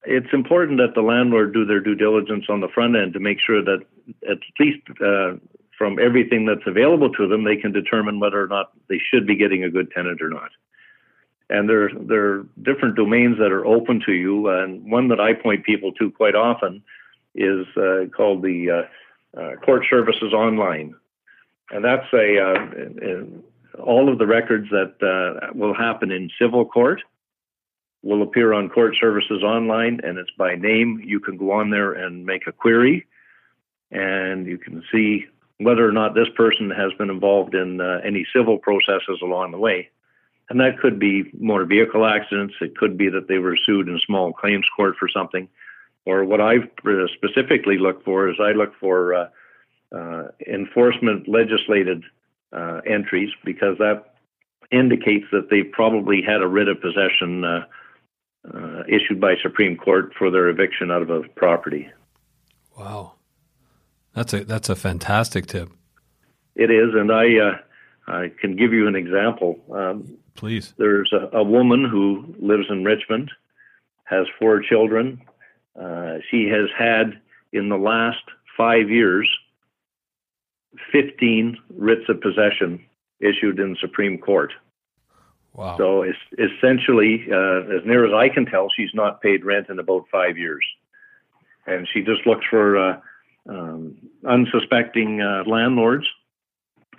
[0.08, 3.39] it's important that the landlord do their due diligence on the front end to make
[3.46, 3.86] sure that
[4.30, 5.34] at least uh,
[5.78, 9.36] from everything that's available to them, they can determine whether or not they should be
[9.36, 10.50] getting a good tenant or not.
[11.50, 14.50] And there, there are different domains that are open to you.
[14.50, 16.84] And one that I point people to quite often
[17.36, 18.88] is uh, called the
[19.36, 20.96] uh, uh, Court Services Online.
[21.70, 27.02] And that's a, uh, all of the records that uh, will happen in civil court
[28.08, 31.02] will appear on Court Services Online, and it's by name.
[31.04, 33.06] You can go on there and make a query,
[33.91, 35.26] and you can see
[35.58, 39.58] whether or not this person has been involved in uh, any civil processes along the
[39.58, 39.89] way.
[40.50, 42.54] And that could be motor vehicle accidents.
[42.62, 45.50] It could be that they were sued in small claims court for something.
[46.06, 46.60] Or what I
[47.13, 49.28] specifically look for is I look for uh,
[49.93, 52.04] uh, enforcement legislated
[52.54, 54.13] uh, entries because that
[54.72, 57.43] indicates that they probably had a writ of possession
[58.54, 61.90] uh, issued by Supreme Court for their eviction out of a property.
[62.78, 63.14] Wow.
[64.14, 65.70] That's a that's a fantastic tip.
[66.56, 67.58] It is, and I uh,
[68.08, 69.60] I can give you an example.
[69.72, 70.74] Um, Please.
[70.78, 73.32] There's a, a, woman who lives in Richmond,
[74.06, 75.22] has four children.
[75.80, 77.20] Uh, she has had
[77.54, 78.24] in the last
[78.56, 79.28] five years
[80.92, 82.84] 15 writs of possession
[83.20, 84.54] issued in Supreme Court.
[85.58, 85.76] Wow.
[85.76, 89.80] So it's essentially, uh, as near as I can tell, she's not paid rent in
[89.80, 90.63] about five years.
[91.65, 93.00] And she just looks for uh,
[93.50, 96.06] um, unsuspecting uh, landlords,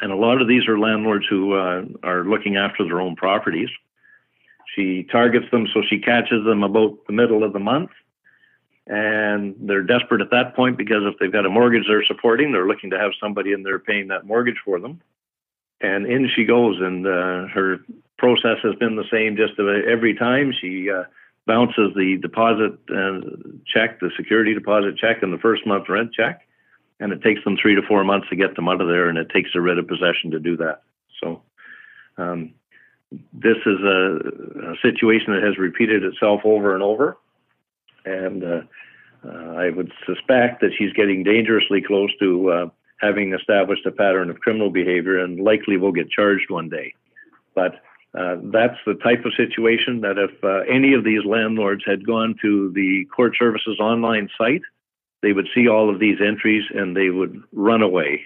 [0.00, 3.68] and a lot of these are landlords who uh, are looking after their own properties.
[4.74, 7.90] She targets them so she catches them about the middle of the month,
[8.88, 12.66] and they're desperate at that point because if they've got a mortgage they're supporting, they're
[12.66, 15.00] looking to have somebody in there paying that mortgage for them.
[15.80, 17.78] And in she goes, and uh, her
[18.18, 20.52] process has been the same just every time.
[20.60, 21.04] She uh,
[21.46, 23.20] bounces the deposit uh,
[23.66, 26.46] check, the security deposit check, and the first month rent check,
[27.00, 29.16] and it takes them three to four months to get them out of there, and
[29.16, 30.82] it takes a writ of possession to do that.
[31.20, 31.42] So,
[32.18, 32.52] um,
[33.32, 34.18] this is a,
[34.72, 37.16] a, situation that has repeated itself over and over,
[38.04, 38.60] and uh,
[39.24, 42.66] uh, I would suspect that she's getting dangerously close to uh,
[43.00, 46.94] having established a pattern of criminal behavior, and likely will get charged one day.
[47.54, 47.80] But
[48.14, 52.34] uh, that's the type of situation that if uh, any of these landlords had gone
[52.40, 54.62] to the court services online site,
[55.22, 58.22] they would see all of these entries and they would run away.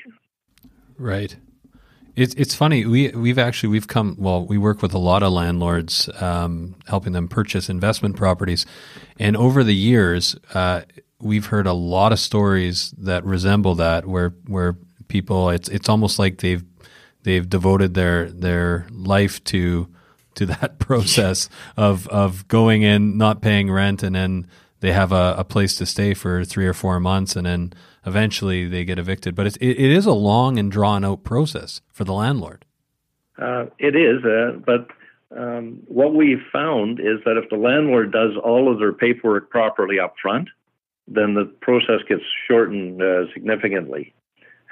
[0.98, 1.36] Right.
[2.14, 2.84] It's it's funny.
[2.84, 4.44] We we've actually we've come well.
[4.44, 8.66] We work with a lot of landlords, um, helping them purchase investment properties,
[9.18, 10.82] and over the years, uh,
[11.22, 14.76] we've heard a lot of stories that resemble that, where where
[15.08, 16.64] people it's it's almost like they've
[17.22, 19.88] they've devoted their their life to
[20.34, 24.46] to that process of of going in, not paying rent, and then
[24.80, 27.72] they have a, a place to stay for three or four months, and then
[28.04, 29.34] eventually they get evicted.
[29.34, 32.64] But it's, it, it is a long and drawn out process for the landlord.
[33.40, 34.88] Uh, it is, uh, but
[35.36, 39.98] um, what we've found is that if the landlord does all of their paperwork properly
[39.98, 40.48] up front,
[41.08, 44.14] then the process gets shortened uh, significantly.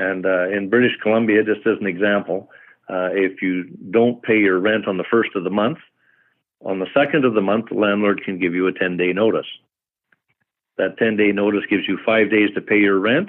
[0.00, 2.48] And uh, in British Columbia, just as an example,
[2.88, 5.76] uh, if you don't pay your rent on the first of the month,
[6.64, 9.46] on the second of the month, the landlord can give you a 10 day notice.
[10.78, 13.28] That 10 day notice gives you five days to pay your rent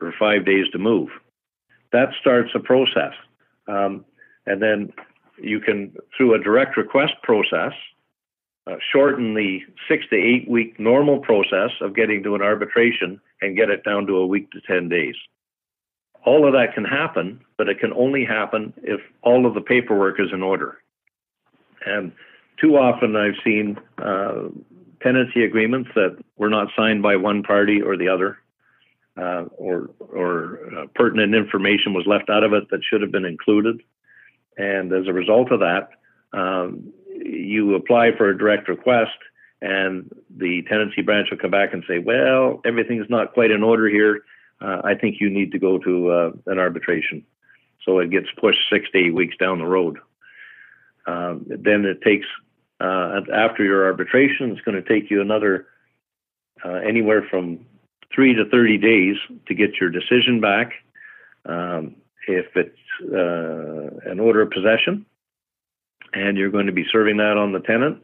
[0.00, 1.10] or five days to move.
[1.92, 3.12] That starts a process.
[3.68, 4.04] Um,
[4.46, 4.92] and then
[5.40, 7.72] you can, through a direct request process,
[8.66, 13.56] uh, shorten the six to eight week normal process of getting to an arbitration and
[13.56, 15.14] get it down to a week to 10 days
[16.24, 20.20] all of that can happen, but it can only happen if all of the paperwork
[20.20, 20.78] is in order.
[21.86, 22.12] And
[22.60, 24.48] too often I've seen uh,
[25.02, 28.38] tenancy agreements that were not signed by one party or the other,
[29.16, 33.24] uh, or, or uh, pertinent information was left out of it that should have been
[33.24, 33.80] included.
[34.58, 35.88] And as a result of that,
[36.32, 39.16] um, you apply for a direct request,
[39.62, 43.88] and the tenancy branch will come back and say, Well, everything's not quite in order
[43.88, 44.22] here
[44.60, 47.24] uh, I think you need to go to uh, an arbitration.
[47.84, 49.98] So it gets pushed six to eight weeks down the road.
[51.06, 52.26] Um, then it takes,
[52.80, 55.66] uh, after your arbitration, it's going to take you another
[56.64, 57.64] uh, anywhere from
[58.14, 60.72] three to 30 days to get your decision back.
[61.46, 61.96] Um,
[62.28, 65.06] if it's uh, an order of possession
[66.12, 68.02] and you're going to be serving that on the tenant,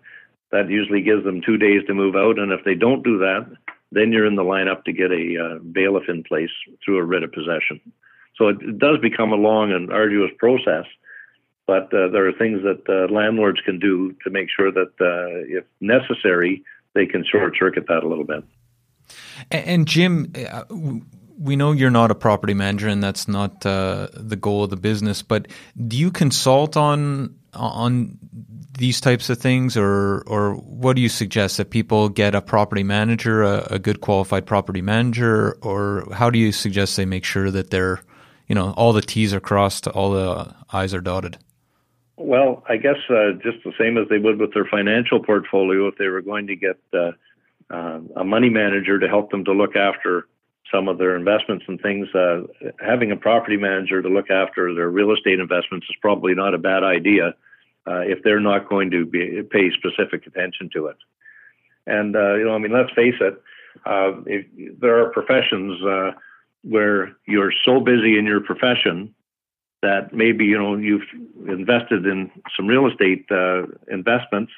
[0.53, 2.39] that usually gives them two days to move out.
[2.39, 3.47] And if they don't do that,
[3.93, 6.51] then you're in the lineup to get a uh, bailiff in place
[6.85, 7.81] through a writ of possession.
[8.37, 10.85] So it, it does become a long and arduous process,
[11.67, 15.59] but uh, there are things that uh, landlords can do to make sure that, uh,
[15.59, 16.63] if necessary,
[16.95, 18.45] they can short circuit that a little bit.
[19.51, 20.65] And, Jim, uh,
[21.39, 24.77] we know you're not a property manager, and that's not uh, the goal of the
[24.77, 25.23] business.
[25.23, 25.49] But
[25.87, 28.19] do you consult on on
[28.79, 32.83] these types of things, or or what do you suggest that people get a property
[32.83, 37.51] manager, a, a good qualified property manager, or how do you suggest they make sure
[37.51, 38.01] that they're,
[38.47, 41.39] you know, all the T's are crossed, all the I's are dotted?
[42.17, 45.97] Well, I guess uh, just the same as they would with their financial portfolio, if
[45.99, 47.13] they were going to get uh,
[47.71, 50.27] uh, a money manager to help them to look after
[50.73, 52.43] some of their investments and things, uh,
[52.81, 56.59] having a property manager to look after their real estate investments is probably not a
[56.59, 57.35] bad idea
[57.87, 60.97] uh, if they're not going to be, pay specific attention to it.
[61.87, 63.41] And uh, you know, I mean, let's face it.
[64.27, 65.81] if there are professions
[66.63, 69.15] where you're so busy in your profession
[69.83, 71.09] that maybe you know you've
[71.49, 74.53] invested in some real estate uh, investments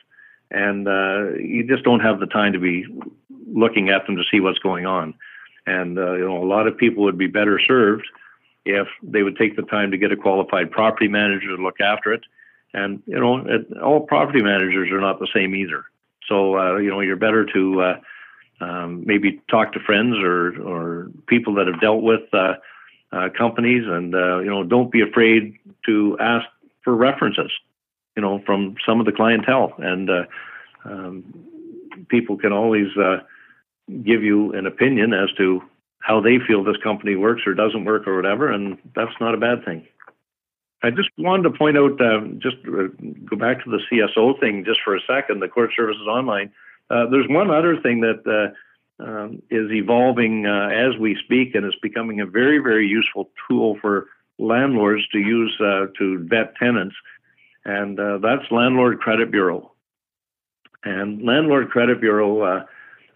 [0.51, 2.87] and uh, you just don't have the time to be
[3.47, 5.15] looking at them to see what's going on
[5.67, 8.07] and uh, you know a lot of people would be better served
[8.65, 12.13] if they would take the time to get a qualified property manager to look after
[12.13, 12.23] it
[12.75, 15.85] and you know it, all property managers are not the same either
[16.27, 18.01] so uh, you know you're better to uh,
[18.61, 22.55] um, maybe talk to friends or or people that have dealt with uh,
[23.13, 25.55] uh, companies, and uh, you know, don't be afraid
[25.87, 26.47] to ask
[26.83, 27.51] for references.
[28.17, 30.25] You know, from some of the clientele, and uh,
[30.85, 31.25] um,
[32.09, 33.19] people can always uh,
[34.03, 35.63] give you an opinion as to
[36.01, 39.39] how they feel this company works or doesn't work or whatever, and that's not a
[39.39, 39.87] bad thing.
[40.83, 42.89] I just wanted to point out, uh, just uh,
[43.25, 46.53] go back to the CSO thing just for a second, the Court Services Online.
[46.89, 48.23] Uh, there's one other thing that
[49.01, 53.31] uh, um, is evolving uh, as we speak and is becoming a very, very useful
[53.49, 54.07] tool for
[54.39, 56.95] landlords to use uh, to vet tenants,
[57.65, 59.73] and that's Landlord Credit Bureau.
[60.85, 62.65] And Landlord Credit Bureau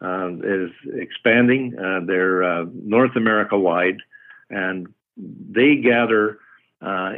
[0.03, 1.71] is expanding.
[2.07, 3.99] They're North America wide,
[4.51, 6.41] and they gather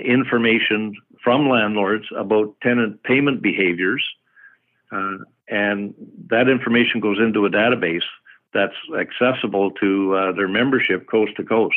[0.05, 4.05] information from landlords about tenant payment behaviors,
[4.91, 5.95] and
[6.29, 8.03] that information goes into a database
[8.53, 11.77] that's accessible to uh, their membership coast to coast.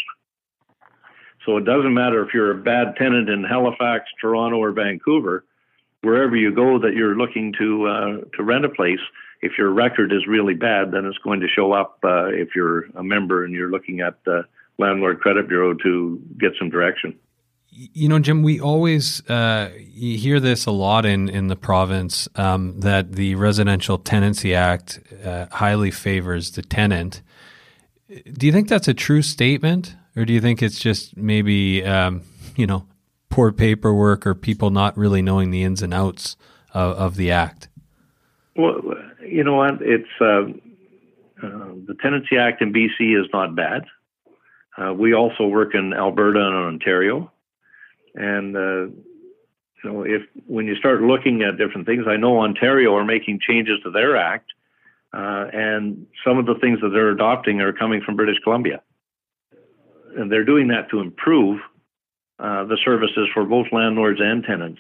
[1.46, 5.46] So it doesn't matter if you're a bad tenant in Halifax, Toronto, or Vancouver,
[6.02, 9.00] wherever you go that you're looking to uh, to rent a place.
[9.42, 12.86] If your record is really bad, then it's going to show up uh, if you're
[12.96, 14.44] a member and you're looking at the
[14.78, 17.18] Landlord Credit Bureau to get some direction.
[17.80, 22.28] You know, Jim, we always uh, you hear this a lot in in the province
[22.34, 27.22] um, that the Residential Tenancy Act uh, highly favors the tenant.
[28.34, 32.24] Do you think that's a true statement, or do you think it's just maybe um,
[32.56, 32.88] you know
[33.30, 36.36] poor paperwork or people not really knowing the ins and outs
[36.74, 37.68] of, of the act?
[38.56, 38.82] Well,
[39.24, 39.82] you know what?
[39.82, 40.46] It's uh,
[41.46, 43.84] uh the Tenancy Act in BC is not bad.
[44.76, 47.32] Uh, we also work in Alberta and Ontario.
[48.16, 48.94] And uh,
[49.84, 53.40] you know, if when you start looking at different things, I know Ontario are making
[53.48, 54.52] changes to their act,
[55.14, 58.82] uh, and some of the things that they're adopting are coming from British Columbia,
[60.18, 61.60] and they're doing that to improve
[62.40, 64.80] uh, the services for both landlords and tenants.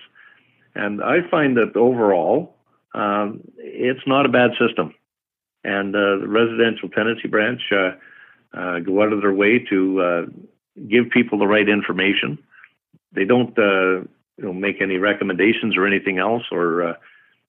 [0.75, 2.55] And I find that overall,
[2.93, 4.93] um, it's not a bad system.
[5.63, 7.91] And uh, the residential tenancy branch uh,
[8.57, 10.21] uh, go out of their way to uh,
[10.88, 12.38] give people the right information
[13.14, 14.03] they don't uh,
[14.38, 16.93] you know make any recommendations or anything else or, uh,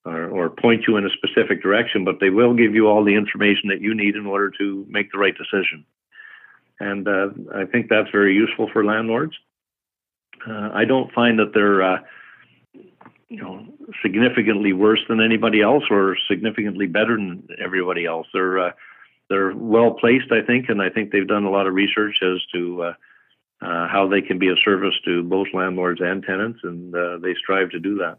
[0.05, 3.15] or, or point you in a specific direction, but they will give you all the
[3.15, 5.85] information that you need in order to make the right decision.
[6.81, 9.35] And uh, I think that's very useful for landlords.
[10.49, 11.99] Uh, I don't find that they're uh,
[13.29, 13.67] you know
[14.03, 18.27] significantly worse than anybody else or significantly better than everybody else.
[18.33, 18.73] They're uh,
[19.29, 22.39] they're well placed, I think, and I think they've done a lot of research as
[22.55, 22.95] to
[23.61, 27.35] uh, how they can be of service to both landlords and tenants, and uh, they
[27.35, 28.19] strive to do that.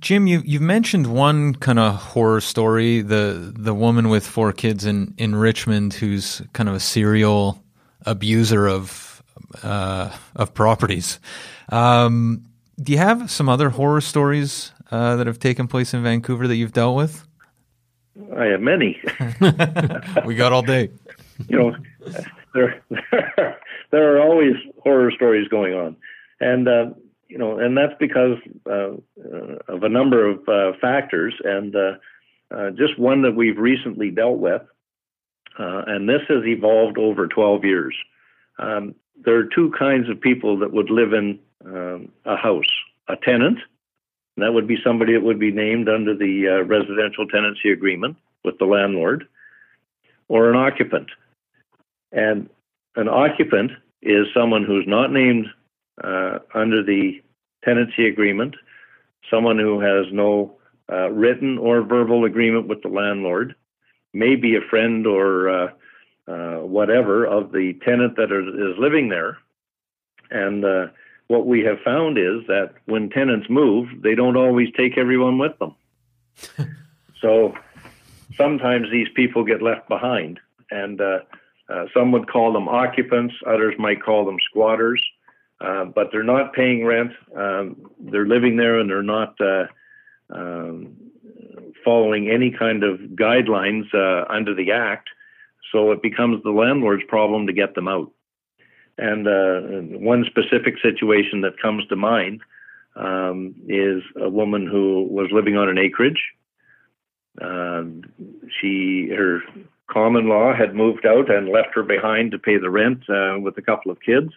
[0.00, 4.84] Jim, you you've mentioned one kind of horror story the the woman with four kids
[4.84, 7.62] in in Richmond who's kind of a serial
[8.04, 9.22] abuser of
[9.62, 11.20] uh, of properties.
[11.68, 12.44] Um,
[12.82, 16.56] do you have some other horror stories uh, that have taken place in Vancouver that
[16.56, 17.26] you've dealt with?
[18.36, 19.00] I have many.
[20.24, 20.90] we got all day.
[21.48, 21.76] You know,
[22.54, 23.58] there, there
[23.92, 25.96] are always horror stories going on,
[26.40, 26.86] and uh,
[27.30, 28.38] you know, and that's because
[28.68, 28.90] uh,
[29.24, 31.92] uh, of a number of uh, factors, and uh,
[32.50, 34.62] uh, just one that we've recently dealt with,
[35.56, 37.94] and this has evolved over 12 years.
[38.58, 42.70] Um, there are two kinds of people that would live in um, a house:
[43.06, 43.58] a tenant,
[44.36, 48.64] that would be somebody that would be named under the residential tenancy agreement with the
[48.64, 49.28] landlord,
[50.26, 51.10] or an occupant.
[52.10, 52.50] And
[52.96, 53.72] an occupant
[54.02, 55.46] is someone who's not named
[56.02, 57.22] uh, under the
[57.64, 58.56] tenancy agreement,
[59.30, 60.56] someone who has no
[60.90, 63.54] uh, written or verbal agreement with the landlord,
[64.12, 65.68] may be a friend or uh,
[66.26, 69.38] uh whatever of the tenant that is living there.
[70.30, 70.86] And uh,
[71.28, 75.58] what we have found is that when tenants move, they don't always take everyone with
[75.58, 75.74] them.
[77.20, 77.54] so
[78.36, 80.40] sometimes these people get left behind.
[80.70, 81.00] And
[81.70, 85.02] uh, some would call them occupants, others might call them squatters,
[85.60, 87.12] uh, but they're not paying rent.
[87.36, 89.66] Um, they're living there and they're not uh,
[90.30, 90.96] um,
[91.84, 95.08] following any kind of guidelines uh, under the Act.
[95.72, 98.10] So it becomes the landlord's problem to get them out.
[98.98, 102.40] And uh, one specific situation that comes to mind
[102.96, 106.22] um, is a woman who was living on an acreage.
[107.40, 107.84] Uh,
[108.60, 109.40] she her
[109.92, 113.56] common law had moved out and left her behind to pay the rent uh, with
[113.58, 114.32] a couple of kids,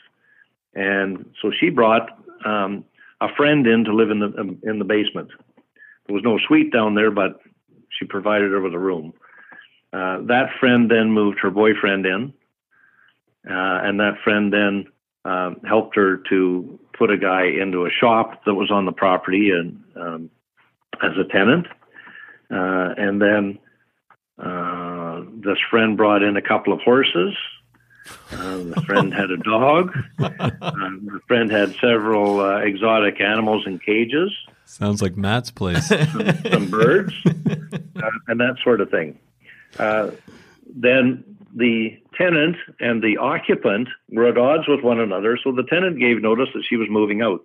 [0.74, 2.10] and so she brought
[2.46, 2.84] um,
[3.22, 5.30] a friend in to live in the um, in the basement.
[6.06, 7.40] There was no suite down there, but
[7.90, 9.14] she provided her with a room.
[9.94, 12.34] Uh, that friend then moved her boyfriend in,
[13.48, 14.86] uh, and that friend then
[15.26, 19.52] um, helped her to put a guy into a shop that was on the property
[19.52, 20.30] and um,
[21.02, 21.68] as a tenant.
[22.52, 23.60] Uh, and then
[24.38, 24.73] uh,
[25.44, 27.36] this friend brought in a couple of horses.
[28.32, 29.96] Uh, the friend had a dog.
[30.20, 34.32] Um, the friend had several uh, exotic animals in cages.
[34.66, 35.88] Sounds like Matt's place.
[35.88, 39.20] some, some birds and that sort of thing.
[39.78, 41.24] then
[41.56, 46.22] the tenant and the occupant were at odds with one another, so the tenant gave
[46.22, 47.44] notice that she was moving out.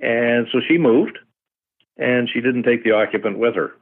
[0.00, 1.18] And so she moved,
[1.96, 3.72] and she didn't take the occupant with her.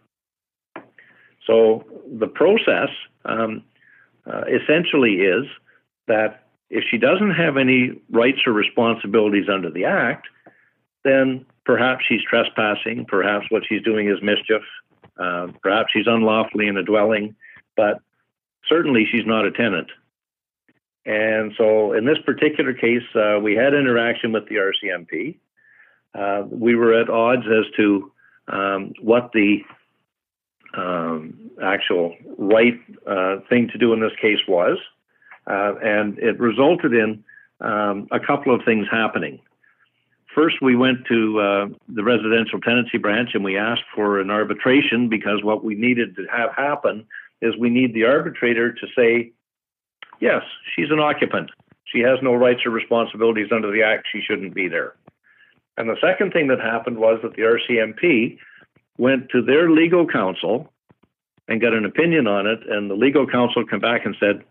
[1.47, 2.89] So the process
[3.25, 3.63] um,
[4.27, 5.45] uh, essentially is
[6.07, 10.27] that if she doesn't have any rights or responsibilities under the Act,
[11.05, 14.63] then perhaps she's trespassing, perhaps what she's doing is mischief,
[15.19, 17.35] uh, perhaps she's unlawfully in a dwelling,
[17.77, 17.99] but
[18.69, 19.91] certainly she's not a tenant.
[21.05, 25.37] And so in this particular case, uh, we had interaction with the RCMP.
[26.15, 28.13] Uh, we were at odds as to
[28.49, 29.63] um, what the
[30.75, 34.79] um, actual right uh, thing to do in this case was.
[35.47, 37.23] Uh, and it resulted in
[37.61, 39.41] um, a couple of things happening.
[40.35, 45.09] First, we went to uh, the residential tenancy branch and we asked for an arbitration
[45.09, 47.07] because what we needed to have happen
[47.43, 49.33] is we need the arbitrator to say,
[50.21, 50.43] yes,
[50.75, 51.51] she's an occupant.
[51.85, 54.09] She has no rights or responsibilities under the Act.
[54.11, 54.95] She shouldn't be there.
[55.77, 58.39] And the second thing that happened was that the RCMP
[58.99, 60.73] went to their legal counsel
[61.49, 64.45] and got an opinion on it, and the legal counsel came back and said,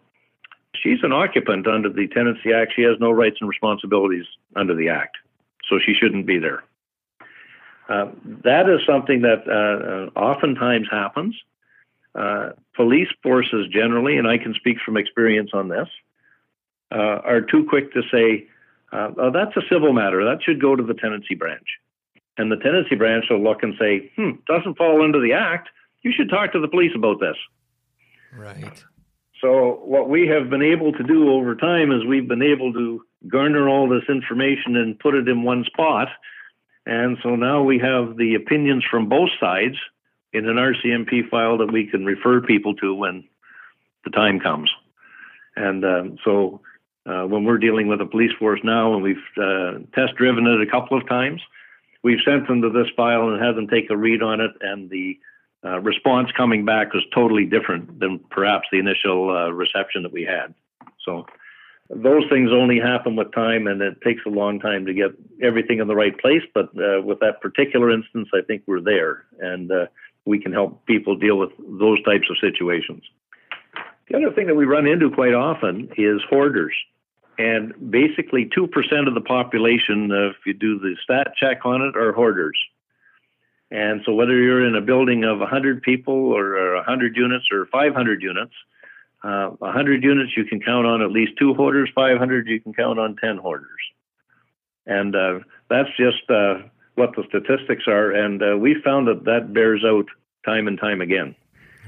[0.76, 2.74] she's an occupant under the Tenancy Act.
[2.76, 4.26] She has no rights and responsibilities
[4.56, 5.18] under the Act,
[5.70, 6.64] so she shouldn't be there.
[7.90, 8.12] Uh,
[8.44, 11.36] that is something that uh, uh oftentimes happens.
[12.14, 15.88] Uh, police forces generally, and I can speak from experience on this,
[16.92, 18.48] uh, are too quick to say,
[18.92, 20.24] uh, oh, that's a civil matter.
[20.26, 21.68] That should go to the tenancy branch.
[22.38, 25.70] And the tenancy branch will look and say, hmm, doesn't fall under the act.
[26.02, 27.36] You should talk to the police about this.
[28.36, 28.84] Right.
[29.42, 33.02] So, what we have been able to do over time is we've been able to
[33.28, 36.08] garner all this information and put it in one spot.
[36.86, 39.76] And so now we have the opinions from both sides
[40.34, 43.24] in an RCMP file that we can refer people to when
[44.04, 44.72] the time comes.
[45.56, 46.62] And uh, so
[47.06, 50.62] uh, when we're dealing with a police force now, and we've uh, test driven it
[50.62, 51.42] a couple of times,
[52.04, 54.90] we've sent them to this file and had them take a read on it, and
[54.90, 55.20] the
[55.64, 60.24] uh, response coming back was totally different than perhaps the initial uh, reception that we
[60.24, 60.54] had.
[61.06, 61.26] So
[61.90, 65.80] those things only happen with time, and it takes a long time to get everything
[65.80, 66.42] in the right place.
[66.54, 69.72] But uh, with that particular instance, I think we're there, and
[70.26, 73.04] we can help people deal with those types of situations.
[74.10, 76.74] The other thing that we run into quite often is hoarders.
[77.38, 81.96] And basically, 2% of the population, uh, if you do the stat check on it,
[81.96, 82.58] are hoarders.
[83.72, 87.68] And so, whether you're in a building of 100 people or, or 100 units or
[87.72, 88.54] 500 units,
[89.24, 93.00] uh, 100 units you can count on at least two hoarders, 500 you can count
[93.00, 93.68] on 10 hoarders.
[94.86, 96.56] And uh, that's just uh,
[96.96, 100.06] what the statistics are, and uh, we found that that bears out
[100.46, 101.36] time and time again.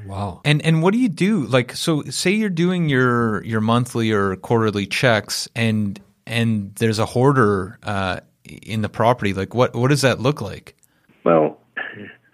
[0.05, 0.41] Wow.
[0.45, 1.45] And and what do you do?
[1.45, 7.05] Like so say you're doing your your monthly or quarterly checks and and there's a
[7.05, 9.33] hoarder uh, in the property.
[9.33, 10.75] Like what what does that look like?
[11.23, 11.59] Well,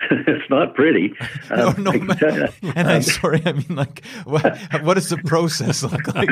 [0.11, 1.13] it's not pretty.
[1.51, 2.49] Um, no, no, man.
[2.75, 3.41] and I'm sorry.
[3.45, 6.29] I mean, like, what, what does the process look like?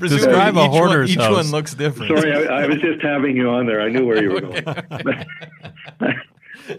[0.00, 1.32] Describe a hoarder's Each house.
[1.32, 2.18] one looks different.
[2.18, 3.80] Sorry, I, I, was just having you on there.
[3.80, 4.64] I knew where you were going.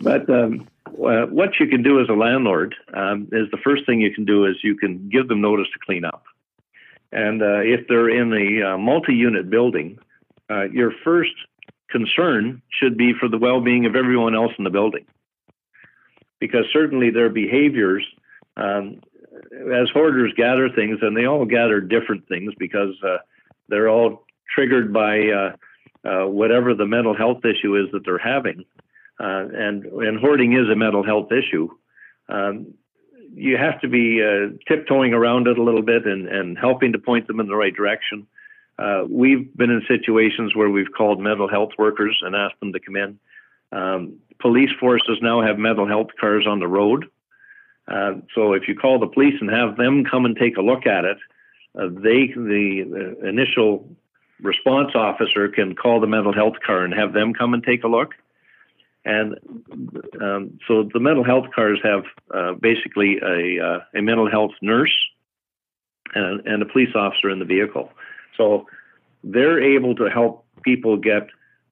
[0.01, 0.67] but um,
[0.97, 4.25] uh, what you can do as a landlord um, is the first thing you can
[4.25, 6.23] do is you can give them notice to clean up.
[7.11, 9.99] And uh, if they're in a uh, multi-unit building,
[10.49, 11.33] uh, your first
[11.89, 15.05] concern should be for the well-being of everyone else in the building,
[16.39, 18.05] because certainly their behaviors,
[18.57, 18.99] um,
[19.71, 23.17] as hoarders gather things, and they all gather different things because uh,
[23.69, 25.53] they're all triggered by
[26.03, 28.65] whatever the mental health issue is that they're having,
[29.19, 31.69] uh, and and hoarding is a mental health issue.
[32.29, 32.73] Um,
[33.33, 36.99] you have to be uh, tiptoeing around it a little bit and, and helping to
[36.99, 38.25] point them in the right direction.
[38.79, 42.79] Uh, we've been in situations where we've called mental health workers and asked them to
[42.79, 43.19] come in.
[43.71, 47.05] Um, police forces now have mental health cars on the road.
[47.87, 50.85] Uh, so if you call the police and have them come and take a look
[50.85, 51.17] at it,
[51.77, 53.87] uh, they the initial
[54.41, 57.87] response officer can call the mental health car and have them come and take a
[57.87, 58.13] look.
[59.07, 59.35] And
[60.21, 62.03] um, so the mental health cars have
[62.35, 64.93] uh, basically a, uh, a mental health nurse
[66.13, 67.89] and, and a police officer in the vehicle.
[68.35, 68.67] So
[69.23, 71.29] they're able to help people get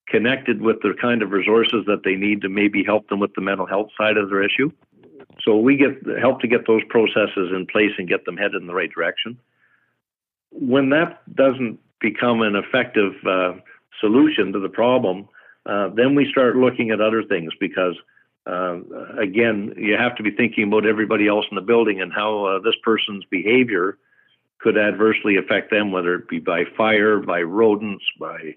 [0.08, 3.42] connected with the kind of resources that they need to maybe help them with the
[3.42, 4.72] mental health side of their issue.
[5.44, 8.68] So we get help to get those processes in place and get them headed in
[8.68, 9.38] the right direction.
[10.52, 13.56] When that doesn't become an effective uh,
[14.00, 15.28] solution to the problem,
[15.66, 17.95] uh, then we start looking at other things because,
[18.45, 18.78] uh,
[19.18, 22.59] again, you have to be thinking about everybody else in the building and how uh,
[22.59, 23.97] this person's behavior
[24.59, 28.55] could adversely affect them, whether it be by fire, by rodents, by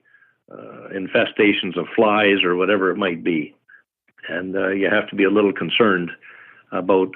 [0.50, 3.54] uh, infestations of flies, or whatever it might be.
[4.28, 6.10] And uh, you have to be a little concerned
[6.72, 7.14] about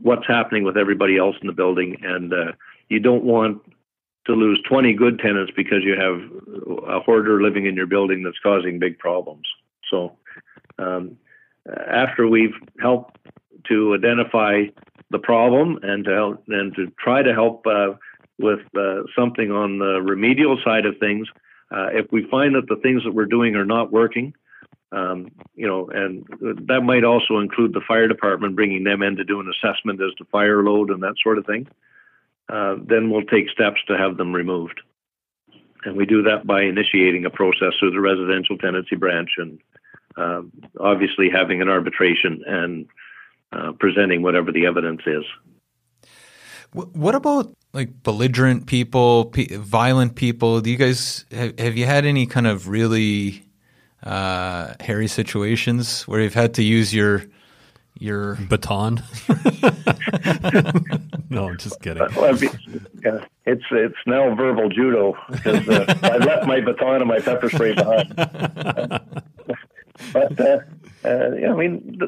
[0.00, 1.98] what's happening with everybody else in the building.
[2.02, 2.32] And
[2.88, 3.62] you don't want
[4.26, 6.20] to lose 20 good tenants because you have
[6.88, 9.46] a hoarder living in your building that's causing big problems.
[9.90, 10.16] So,
[10.78, 11.16] um,
[11.88, 13.18] after we've helped
[13.68, 14.64] to identify
[15.10, 17.94] the problem and to help, and to try to help uh,
[18.38, 21.28] with uh, something on the remedial side of things,
[21.70, 24.34] uh, if we find that the things that we're doing are not working,
[24.92, 26.24] um, you know, and
[26.68, 30.14] that might also include the fire department bringing them in to do an assessment as
[30.18, 31.66] to fire load and that sort of thing.
[32.48, 34.80] Uh, then we'll take steps to have them removed.
[35.84, 39.58] And we do that by initiating a process through the residential tenancy branch and
[40.16, 40.42] uh,
[40.80, 42.86] obviously having an arbitration and
[43.52, 45.24] uh, presenting whatever the evidence is.
[46.72, 50.60] What about like belligerent people, violent people?
[50.60, 53.44] Do you guys have, have you had any kind of really
[54.02, 57.24] uh, hairy situations where you've had to use your
[57.98, 59.02] your baton?
[61.30, 62.06] no, I'm just kidding.
[62.16, 62.36] Well,
[63.04, 67.48] yeah, it's it's now verbal judo because uh, I left my baton and my pepper
[67.50, 68.14] spray behind.
[70.12, 70.58] but uh,
[71.04, 71.98] uh, I mean,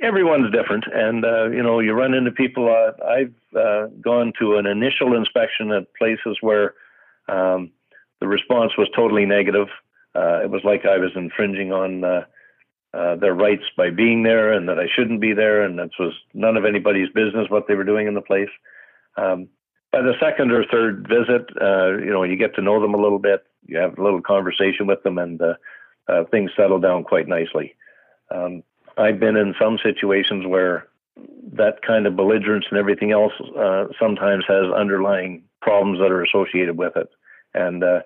[0.00, 2.68] everyone's different, and uh, you know, you run into people.
[2.68, 6.74] Uh, I've uh, gone to an initial inspection at places where
[7.28, 7.70] um,
[8.20, 9.68] the response was totally negative.
[10.14, 12.24] Uh, it was like I was infringing on uh,
[12.92, 16.56] their rights by being there, and that I shouldn't be there, and that was none
[16.56, 18.50] of anybody's business what they were doing in the place.
[19.16, 19.48] Um,
[19.92, 21.48] by the second or third visit,
[22.04, 23.44] you know, you get to know them a little bit.
[23.66, 25.40] You have a little conversation with them, and
[26.30, 27.74] things settle down quite nicely.
[28.30, 28.62] Um,
[28.96, 30.88] I've been in some situations where
[31.52, 36.76] that kind of belligerence and everything else uh, sometimes has underlying problems that are associated
[36.76, 37.08] with it.
[37.54, 38.00] And, uh,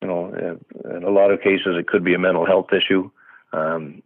[0.00, 0.58] you know,
[0.96, 3.10] in a lot of cases, it could be a mental health issue.
[3.52, 4.02] Um,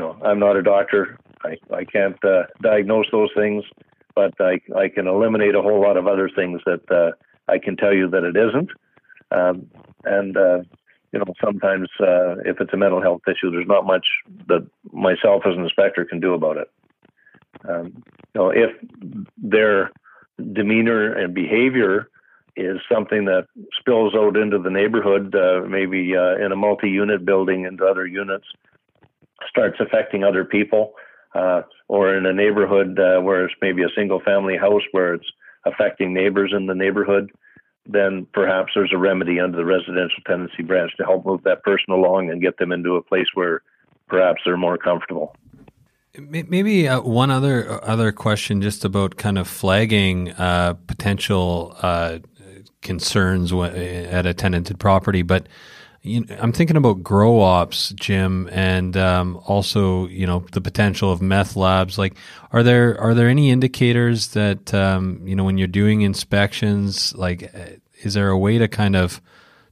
[0.00, 1.18] know, I'm not a doctor.
[1.42, 3.64] I, I can't uh, diagnose those things,
[4.14, 7.12] but I, I can eliminate a whole lot of other things that uh,
[7.48, 8.70] I can tell you that it isn't.
[9.30, 9.70] Um,
[10.04, 10.58] and, uh,
[11.12, 14.06] you know, sometimes uh, if it's a mental health issue, there's not much
[14.48, 16.70] that myself as an inspector can do about it.
[17.68, 18.02] Um,
[18.34, 18.70] you know, if
[19.38, 19.90] their
[20.52, 22.10] demeanor and behavior
[22.56, 23.46] is something that
[23.78, 28.46] spills out into the neighborhood, uh, maybe uh, in a multi-unit building into other units,
[29.48, 30.92] starts affecting other people,
[31.34, 35.26] uh, or in a neighborhood uh, where it's maybe a single-family house where it's
[35.66, 37.30] affecting neighbors in the neighborhood,
[37.86, 41.92] then perhaps there's a remedy under the residential tenancy branch to help move that person
[41.92, 43.62] along and get them into a place where
[44.08, 45.34] perhaps they're more comfortable.
[46.16, 52.20] Maybe uh, one other other question, just about kind of flagging uh, potential uh,
[52.82, 55.22] concerns at a tenanted property.
[55.22, 55.48] But
[56.04, 61.10] you know, I'm thinking about grow ops, Jim, and um, also you know the potential
[61.10, 61.96] of meth labs.
[61.96, 62.14] Like,
[62.52, 67.14] are there are there any indicators that um, you know when you're doing inspections?
[67.16, 67.50] Like,
[68.02, 69.22] is there a way to kind of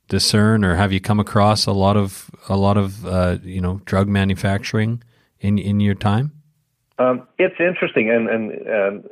[0.08, 3.82] discern, or have you come across a lot of a lot of uh, you know
[3.84, 5.02] drug manufacturing
[5.38, 6.32] in in your time?
[6.98, 9.04] Um, it's interesting, and and um,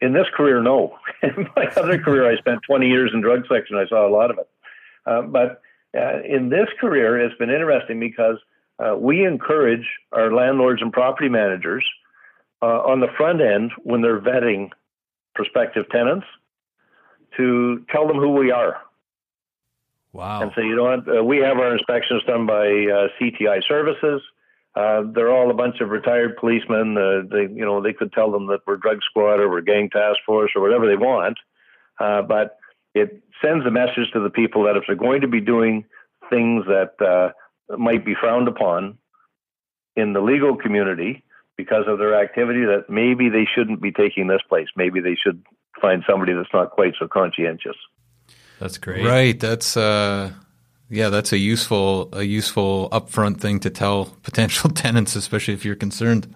[0.00, 0.96] in this career, no.
[1.24, 3.76] in my other career, I spent 20 years in drug section.
[3.76, 4.48] I saw a lot of it,
[5.06, 5.62] uh, but
[5.96, 8.36] uh, in this career, it's been interesting because
[8.78, 11.84] uh, we encourage our landlords and property managers
[12.62, 14.70] uh, on the front end when they're vetting
[15.34, 16.26] prospective tenants
[17.36, 18.78] to tell them who we are.
[20.12, 20.42] Wow.
[20.42, 24.22] And say, you know what, uh, we have our inspections done by uh, CTI Services.
[24.76, 26.94] Uh, they're all a bunch of retired policemen.
[27.30, 30.18] they, you know, they could tell them that we're drug squad or we're gang task
[30.26, 31.38] force or whatever they want.
[31.98, 32.58] but
[32.94, 35.84] it sends a message to the people that if they're going to be doing
[36.30, 38.98] things that uh, might be frowned upon
[39.96, 41.24] in the legal community
[41.56, 44.68] because of their activity, that maybe they shouldn't be taking this place.
[44.76, 45.44] Maybe they should
[45.80, 47.76] find somebody that's not quite so conscientious.
[48.58, 49.04] That's great.
[49.04, 49.38] Right.
[49.38, 50.32] That's uh,
[50.88, 51.08] yeah.
[51.10, 56.34] That's a useful a useful upfront thing to tell potential tenants, especially if you're concerned.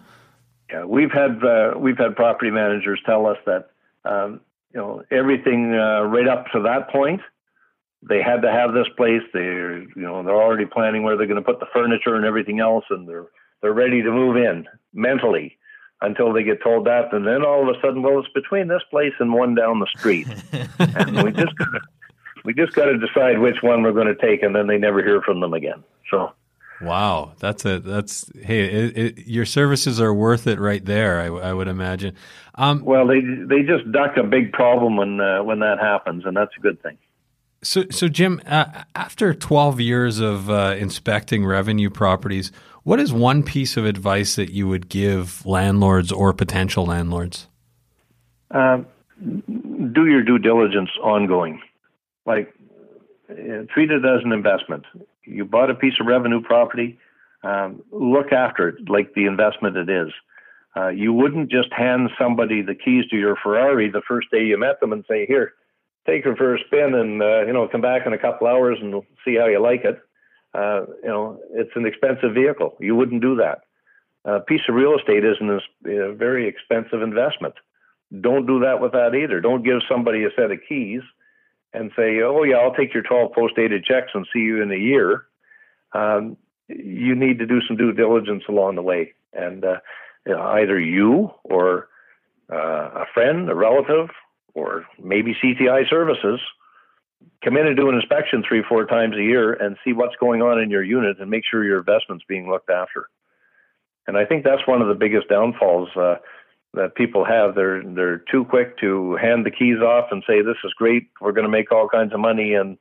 [0.70, 3.70] Yeah, we've had uh, we've had property managers tell us that
[4.04, 4.40] um,
[4.74, 7.20] you know everything uh, right up to that point
[8.02, 9.22] they had to have this place.
[9.32, 12.60] They're you know they're already planning where they're going to put the furniture and everything
[12.60, 13.26] else and they're
[13.60, 15.58] they're ready to move in mentally
[16.00, 17.12] until they get told that.
[17.12, 19.88] And then all of a sudden well it's between this place and one down the
[19.98, 20.28] street.
[20.78, 21.80] And we just gotta
[22.44, 25.02] we just got to decide which one we're going to take and then they never
[25.02, 25.82] hear from them again.
[26.10, 26.32] So
[26.80, 31.20] Wow, that's a that's hey, it, it, your services are worth it right there.
[31.20, 32.14] I, I would imagine.
[32.54, 36.36] Um, well, they they just duck a big problem when uh, when that happens, and
[36.36, 36.96] that's a good thing.
[37.62, 42.52] So, so Jim, uh, after twelve years of uh, inspecting revenue properties,
[42.84, 47.48] what is one piece of advice that you would give landlords or potential landlords?
[48.52, 48.78] Uh,
[49.20, 51.60] do your due diligence ongoing.
[52.24, 52.54] Like,
[53.28, 54.84] uh, treat it as an investment
[55.28, 56.98] you bought a piece of revenue property,
[57.42, 60.12] um, look after it like the investment it is.
[60.76, 64.58] Uh, you wouldn't just hand somebody the keys to your Ferrari the first day you
[64.58, 65.54] met them and say, "Here,
[66.06, 68.78] take her for a spin, and uh, you know, come back in a couple hours
[68.80, 70.00] and see how you like it."
[70.54, 72.76] Uh, you know, it's an expensive vehicle.
[72.80, 73.60] You wouldn't do that.
[74.24, 77.54] A piece of real estate isn't a very expensive investment.
[78.20, 79.40] Don't do that with that either.
[79.40, 81.02] Don't give somebody a set of keys
[81.72, 84.76] and say, "Oh yeah, I'll take your 12 post-dated checks and see you in a
[84.76, 85.26] year,"
[85.92, 86.36] um,
[86.68, 89.78] you need to do some due diligence along the way, and uh,
[90.26, 91.88] you know, either you or
[92.52, 94.08] uh, a friend, a relative,
[94.54, 96.40] or maybe CTI Services
[97.44, 100.42] come in and do an inspection three, four times a year and see what's going
[100.42, 103.08] on in your unit and make sure your investment's being looked after.
[104.06, 105.90] And I think that's one of the biggest downfalls.
[105.94, 106.16] Uh,
[106.78, 107.54] that people have.
[107.54, 111.10] They're they're too quick to hand the keys off and say this is great.
[111.20, 112.78] We're going to make all kinds of money and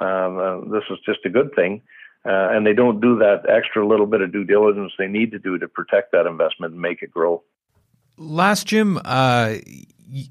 [0.00, 1.82] um, uh, this is just a good thing.
[2.24, 5.38] Uh, and they don't do that extra little bit of due diligence they need to
[5.38, 7.42] do to protect that investment and make it grow.
[8.16, 9.54] Last, Jim, uh,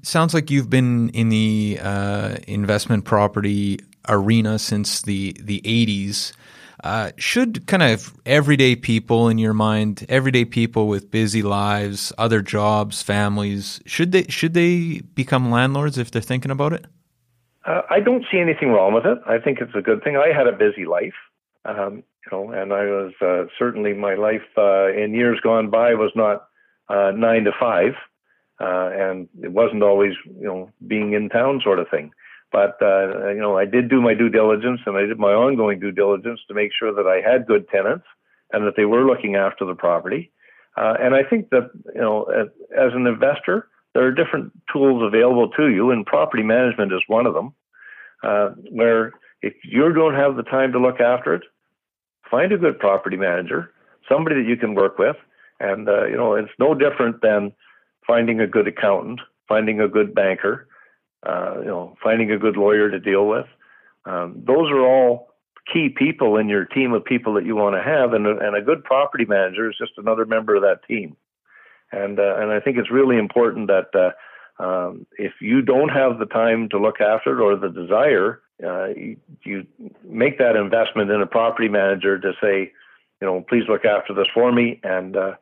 [0.02, 6.32] sounds like you've been in the uh, investment property arena since the the 80s.
[6.84, 12.40] Uh, should kind of everyday people in your mind, everyday people with busy lives, other
[12.40, 16.86] jobs, families, should they should they become landlords if they're thinking about it?
[17.64, 19.18] Uh, I don't see anything wrong with it.
[19.26, 20.16] I think it's a good thing.
[20.16, 21.18] I had a busy life,
[21.64, 25.94] um, you know, and I was uh, certainly my life uh, in years gone by
[25.94, 26.46] was not
[26.88, 27.94] uh, nine to five,
[28.60, 32.12] and it wasn't always you know being in town sort of thing.
[32.50, 35.80] But uh, you know, I did do my due diligence, and I did my ongoing
[35.80, 38.06] due diligence to make sure that I had good tenants
[38.52, 40.32] and that they were looking after the property.
[40.76, 45.50] Uh, and I think that you know, as, an investor, there are different tools available
[45.50, 47.52] to you, and property management is one of them.
[48.22, 51.42] Uh, where if you don't have the time to look after it,
[52.30, 53.72] find a good property manager,
[54.08, 55.16] somebody that you can work with,
[55.60, 57.52] and uh, you know, it's no different than
[58.06, 60.66] finding a good accountant, finding a good banker,
[61.24, 63.46] uh, you know, finding a good lawyer to deal with.
[64.04, 65.28] Um, those are all
[65.72, 68.56] key people in your team of people that you want to have, and a, and
[68.56, 71.16] a good property manager is just another member of that team.
[71.92, 76.18] And uh, and I think it's really important that uh, um, if you don't have
[76.18, 79.66] the time to look after it or the desire, uh, you, you
[80.04, 82.72] make that investment in a property manager to say,
[83.20, 84.80] you know, please look after this for me.
[84.82, 85.34] And uh,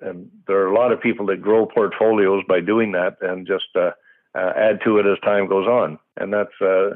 [0.00, 3.68] and there are a lot of people that grow portfolios by doing that, and just
[3.74, 3.92] uh,
[4.36, 6.90] uh, add to it as time goes on, and that's uh,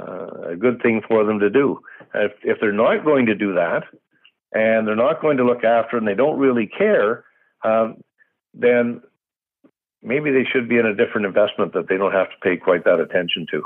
[0.00, 1.80] uh, a good thing for them to do.
[2.14, 3.82] If, if they're not going to do that,
[4.52, 7.24] and they're not going to look after, and they don't really care,
[7.64, 8.02] um,
[8.54, 9.02] then
[10.02, 12.84] maybe they should be in a different investment that they don't have to pay quite
[12.84, 13.62] that attention to.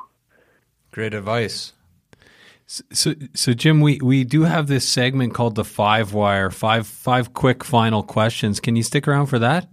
[0.90, 1.72] Great advice.
[2.66, 6.50] So, so Jim, we, we do have this segment called the Five Wire.
[6.50, 8.60] Five five quick final questions.
[8.60, 9.68] Can you stick around for that?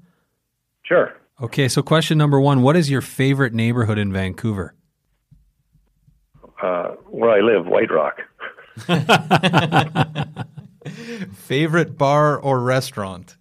[0.84, 1.14] Sure.
[1.42, 1.68] Okay.
[1.68, 4.76] So, question number one: What is your favorite neighborhood in Vancouver?
[6.62, 8.22] Uh, where I live, White Rock.
[11.34, 13.38] favorite bar or restaurant?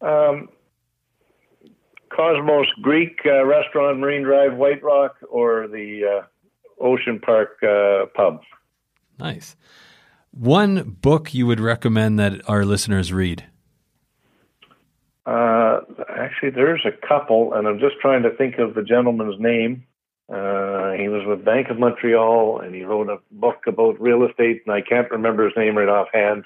[0.00, 0.48] Um,
[2.10, 8.40] Cosmos Greek uh, Restaurant, Marine Drive, White Rock, or the uh, Ocean Park uh, pub.
[9.18, 9.56] Nice.
[10.30, 13.44] One book you would recommend that our listeners read?
[15.26, 19.84] Uh, actually, there's a couple, and I'm just trying to think of the gentleman's name.
[20.28, 24.62] Uh, he was with Bank of Montreal, and he wrote a book about real estate,
[24.64, 26.44] and I can't remember his name right offhand.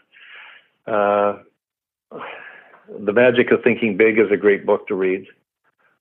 [0.87, 1.39] Uh,
[2.99, 5.26] the Magic of Thinking Big is a great book to read.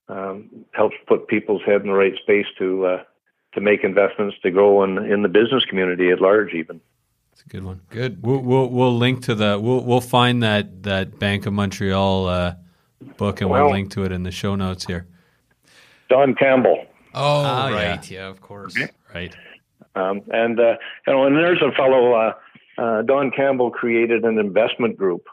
[0.08, 3.04] Um, helps put people's head in the right space to uh,
[3.54, 6.54] to make investments to grow in in the business community at large.
[6.54, 6.82] Even
[7.32, 7.82] it's a good one.
[7.90, 8.26] Good.
[8.26, 12.56] We'll we'll, we'll link to the we'll we'll find that that Bank of Montreal uh,
[13.18, 15.08] book and well, we'll link to it in the show notes here.
[16.10, 16.86] Don Campbell.
[17.14, 18.10] Oh, ah, right.
[18.10, 18.20] Yeah.
[18.20, 18.28] yeah.
[18.28, 18.76] of course.
[18.78, 18.92] Okay.
[19.14, 19.36] Right.
[19.96, 20.76] Um, and uh,
[21.08, 22.14] you know, and there's a fellow.
[22.14, 22.34] Uh,
[22.78, 25.28] uh Don Campbell created an investment group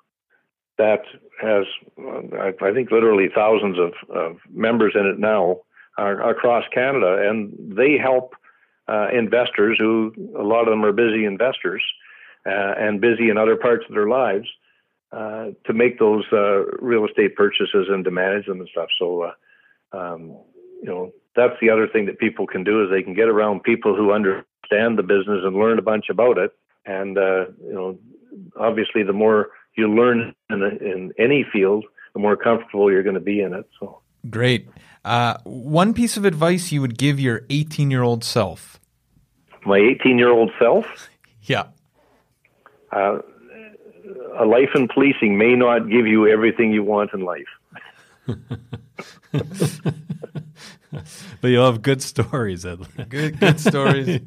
[0.79, 1.03] that
[1.41, 1.65] has,
[1.99, 5.61] I think, literally thousands of, of members in it now
[5.99, 8.35] uh, across Canada, and they help
[8.89, 11.83] uh, investors who a lot of them are busy investors
[12.47, 14.47] uh, and busy in other parts of their lives
[15.13, 18.89] uh, to make those uh, real estate purchases and to manage them and stuff.
[18.99, 20.37] So, uh, um,
[20.83, 23.63] you know, that's the other thing that people can do is they can get around
[23.63, 26.53] people who understand the business and learn a bunch about it.
[26.85, 27.99] And you know,
[28.59, 31.85] obviously, the more you learn in, a, in any field,
[32.15, 33.69] the more comfortable you're going to be in it.
[33.79, 34.01] So
[34.31, 34.69] great.
[35.05, 38.81] Uh, one piece of advice you would give your 18 year old self.
[39.65, 41.09] My 18 year old self.
[41.49, 41.67] Yeah.
[44.39, 47.47] A life in policing may not give you everything you want in life.
[51.41, 52.65] but you'll have good stories.
[52.65, 52.79] At
[53.09, 54.09] good, good stories.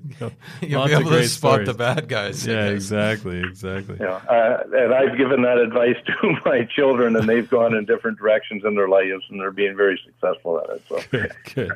[0.61, 1.67] You'll be able to spot stories.
[1.67, 2.45] the bad guys.
[2.45, 3.97] Yeah, exactly, exactly.
[3.99, 8.17] Yeah, uh, and I've given that advice to my children, and they've gone in different
[8.17, 10.83] directions in their lives, and they're being very successful at it.
[10.87, 11.31] So good.
[11.55, 11.71] good.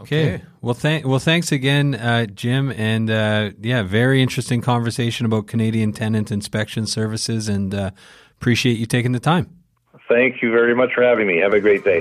[0.00, 0.42] Okay.
[0.60, 5.92] Well, thank well, thanks again, uh, Jim, and uh, yeah, very interesting conversation about Canadian
[5.92, 7.90] Tenant Inspection Services, and uh,
[8.40, 9.50] Appreciate you taking the time.
[10.08, 11.38] Thank you very much for having me.
[11.38, 12.00] Have a great day.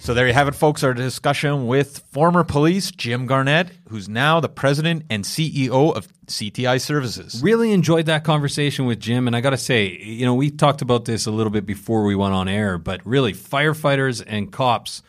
[0.00, 0.82] So there you have it, folks.
[0.82, 6.78] Our discussion with former police Jim Garnett, who's now the president and CEO of CTI
[6.78, 7.40] Services.
[7.42, 10.82] Really enjoyed that conversation with Jim, and I got to say, you know, we talked
[10.82, 15.00] about this a little bit before we went on air, but really, firefighters and cops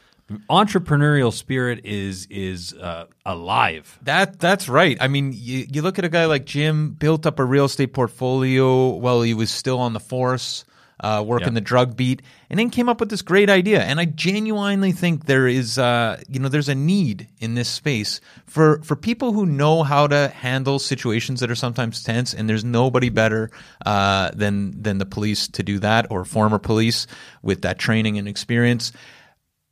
[0.49, 3.99] entrepreneurial spirit is is uh, alive.
[4.03, 4.97] That that's right.
[4.99, 7.93] I mean, you, you look at a guy like Jim built up a real estate
[7.93, 10.65] portfolio while he was still on the force,
[10.99, 13.83] uh, working the drug beat, and then came up with this great idea.
[13.83, 18.19] And I genuinely think there is, uh, you know, there's a need in this space
[18.47, 22.33] for for people who know how to handle situations that are sometimes tense.
[22.33, 23.51] And there's nobody better
[23.85, 27.05] uh, than than the police to do that, or former police
[27.43, 28.91] with that training and experience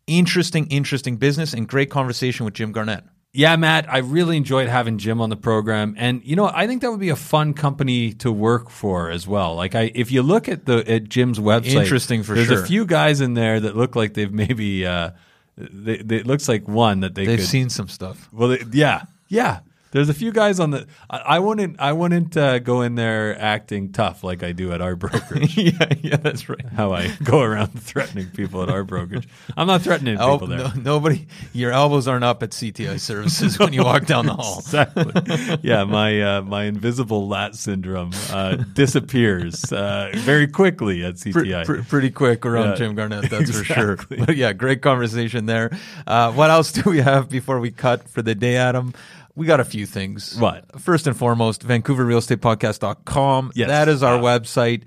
[0.08, 3.04] interesting, interesting business and great conversation with Jim Garnett.
[3.36, 6.84] Yeah, Matt, I really enjoyed having Jim on the program, and you know, I think
[6.84, 9.56] that would be a fun company to work for as well.
[9.56, 12.58] Like, I if you look at the at Jim's website, interesting for there's sure.
[12.58, 15.12] There's a few guys in there that look like they've maybe uh,
[15.58, 17.48] they, they, it looks like one that they They've could.
[17.48, 18.30] seen some stuff.
[18.32, 19.62] well, they, yeah, yeah.
[19.94, 20.88] There's a few guys on the.
[21.10, 21.80] I, I wouldn't.
[21.80, 25.56] I wouldn't uh, go in there acting tough like I do at our brokerage.
[25.58, 26.66] yeah, yeah, that's right.
[26.76, 29.28] How I go around threatening people at our brokerage.
[29.56, 30.58] I'm not threatening Oh, people there.
[30.58, 34.60] no, nobody, your elbows aren't up at CTI services when you walk down the hall.
[34.60, 35.60] Exactly.
[35.62, 41.66] yeah, my uh, my invisible lat syndrome uh, disappears uh, very quickly at CTI.
[41.66, 42.76] pre- pretty quick around Yeah.
[42.76, 43.98] Jim Garnett, that's for sure.
[44.10, 45.70] But yeah, great conversation there.
[46.08, 48.94] Uh, what else do we have before we cut for the day, Adam?
[49.36, 50.38] We got a few things.
[50.38, 50.80] What?
[50.80, 53.52] First and foremost, VancouverRealEstatePodcast.com.
[53.56, 53.68] Yes.
[53.68, 54.22] That is our Yeah.
[54.22, 54.84] website.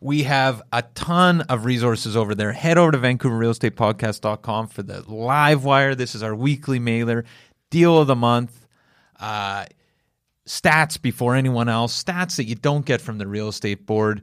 [0.00, 2.52] We have a ton of resources over there.
[2.52, 5.94] Head over to VancouverRealEstatePodcast.com for the live wire.
[5.94, 7.24] This is our weekly mailer.
[7.70, 8.66] Deal of the month.
[9.18, 9.66] Uh,
[10.46, 14.22] stats before anyone else, stats that you don't get from the real estate board.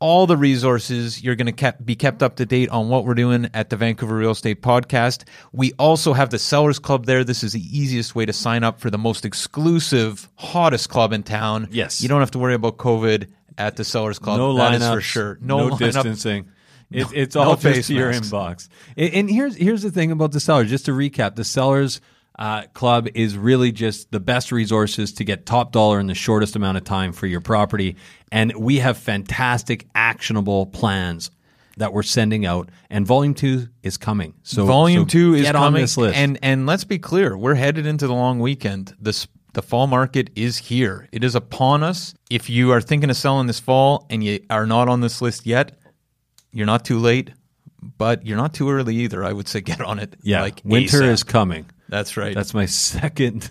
[0.00, 3.14] All the resources you're going to kept, be kept up to date on what we're
[3.14, 5.24] doing at the Vancouver Real Estate Podcast.
[5.52, 7.24] We also have the Sellers Club there.
[7.24, 11.24] This is the easiest way to sign up for the most exclusive, hottest club in
[11.24, 11.66] town.
[11.72, 12.00] Yes.
[12.00, 13.28] you don't have to worry about COVID
[13.58, 14.38] at the Sellers Club.
[14.38, 15.38] no that lineups, for sure.
[15.40, 16.50] No, No, distancing.
[16.92, 18.68] It, No- it's no all face just to your inbox.
[18.96, 20.70] And, and here's here's the thing about the sellers.
[20.70, 22.00] Just to recap, the sellers
[22.38, 26.54] uh, club is really just the best resources to get top dollar in the shortest
[26.56, 27.96] amount of time for your property.
[28.30, 31.30] And we have fantastic, actionable plans
[31.78, 32.70] that we're sending out.
[32.90, 34.34] And volume two is coming.
[34.42, 36.16] So Volume so two is coming, on this list.
[36.16, 38.94] and and let's be clear, we're headed into the long weekend.
[39.00, 41.08] This the fall market is here.
[41.10, 42.14] It is upon us.
[42.30, 45.46] If you are thinking of selling this fall and you are not on this list
[45.46, 45.76] yet,
[46.52, 47.30] you're not too late,
[47.96, 49.24] but you're not too early either.
[49.24, 50.14] I would say get on it.
[50.22, 51.12] yeah, like winter ASAP.
[51.12, 51.66] is coming.
[51.88, 52.34] That's right.
[52.34, 53.50] That's my second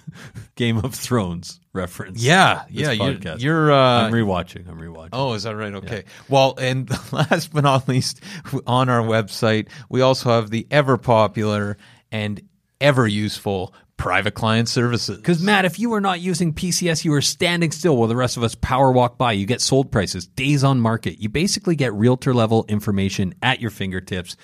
[0.55, 2.23] Game of Thrones reference.
[2.23, 2.91] yeah, yeah.
[2.91, 4.67] You're, you're uh, I'm rewatching.
[4.67, 5.09] I'm rewatching.
[5.13, 5.73] Oh, is that right?
[5.73, 6.03] Okay.
[6.29, 8.21] Well, and last but not least,
[8.65, 11.77] on our website, we also have the ever popular
[12.11, 12.41] and
[12.79, 15.17] ever useful private client services.
[15.17, 18.37] Because Matt, if you are not using PCS, you are standing still while the rest
[18.37, 19.31] of us power walk by.
[19.31, 21.19] You get sold prices, days on market.
[21.19, 24.37] You basically get realtor level information at your fingertips.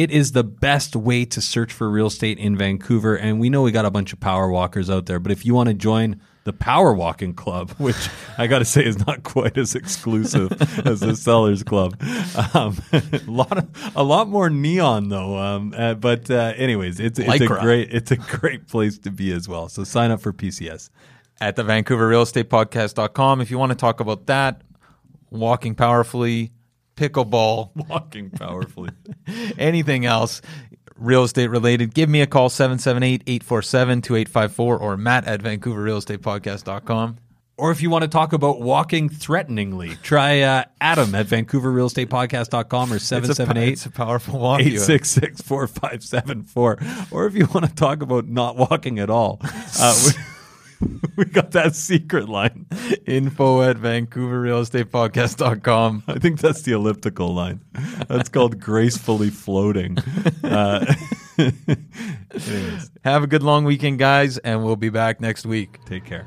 [0.00, 3.16] It is the best way to search for real estate in Vancouver.
[3.16, 5.54] And we know we got a bunch of power walkers out there, but if you
[5.54, 9.58] want to join the Power Walking Club, which I got to say is not quite
[9.58, 10.52] as exclusive
[10.86, 12.00] as the Sellers Club.
[12.54, 15.36] Um, a lot of, a lot more neon though.
[15.36, 19.32] Um, uh, but uh, anyways, it's it's a great it's a great place to be
[19.32, 19.68] as well.
[19.68, 20.88] So sign up for PCS.
[21.42, 23.42] at the Vancouver Real Estate Podcast.com.
[23.42, 24.62] If you want to talk about that,
[25.28, 26.52] walking powerfully,
[27.00, 28.90] pickleball, Walking powerfully.
[29.58, 30.42] anything else
[30.96, 37.16] real estate related, give me a call 778-847-2854 or matt at vancouverrealestatepodcast.com.
[37.56, 42.96] or if you want to talk about walking threateningly, try uh, Adam at VancouverRealEstatePodcast.com or
[42.96, 44.60] It's a, po- 778 it's a powerful walk.
[44.60, 46.78] you 866 4574.
[47.10, 49.40] Or if you want to talk about not walking at all,
[49.78, 50.10] uh,
[50.80, 52.66] we, we got that secret line.
[53.06, 56.04] Info at vancouverrealestatepodcast.com.
[56.06, 57.60] I think that's the elliptical line.
[58.08, 59.96] That's called gracefully floating.
[60.42, 60.84] Uh,
[61.38, 65.78] anyways, Have a good long weekend, guys, and we'll be back next week.
[65.84, 66.26] take care.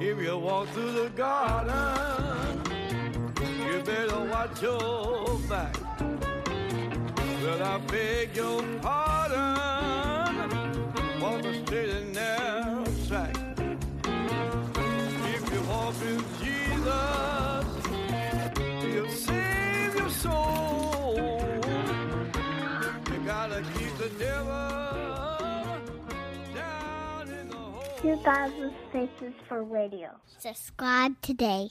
[0.00, 2.60] If you walk through the garden,
[3.66, 5.13] you better watch your back.
[7.56, 10.10] Well, I beg your pardon,
[11.20, 12.82] walk a straight and narrow.
[15.24, 17.64] If you walk with Jesus,
[18.82, 21.14] he'll save your soul.
[23.12, 25.78] You gotta keep the devil
[26.56, 27.98] down in the hole.
[28.02, 30.10] 2000 Faces for Radio.
[30.38, 31.70] Subscribe today.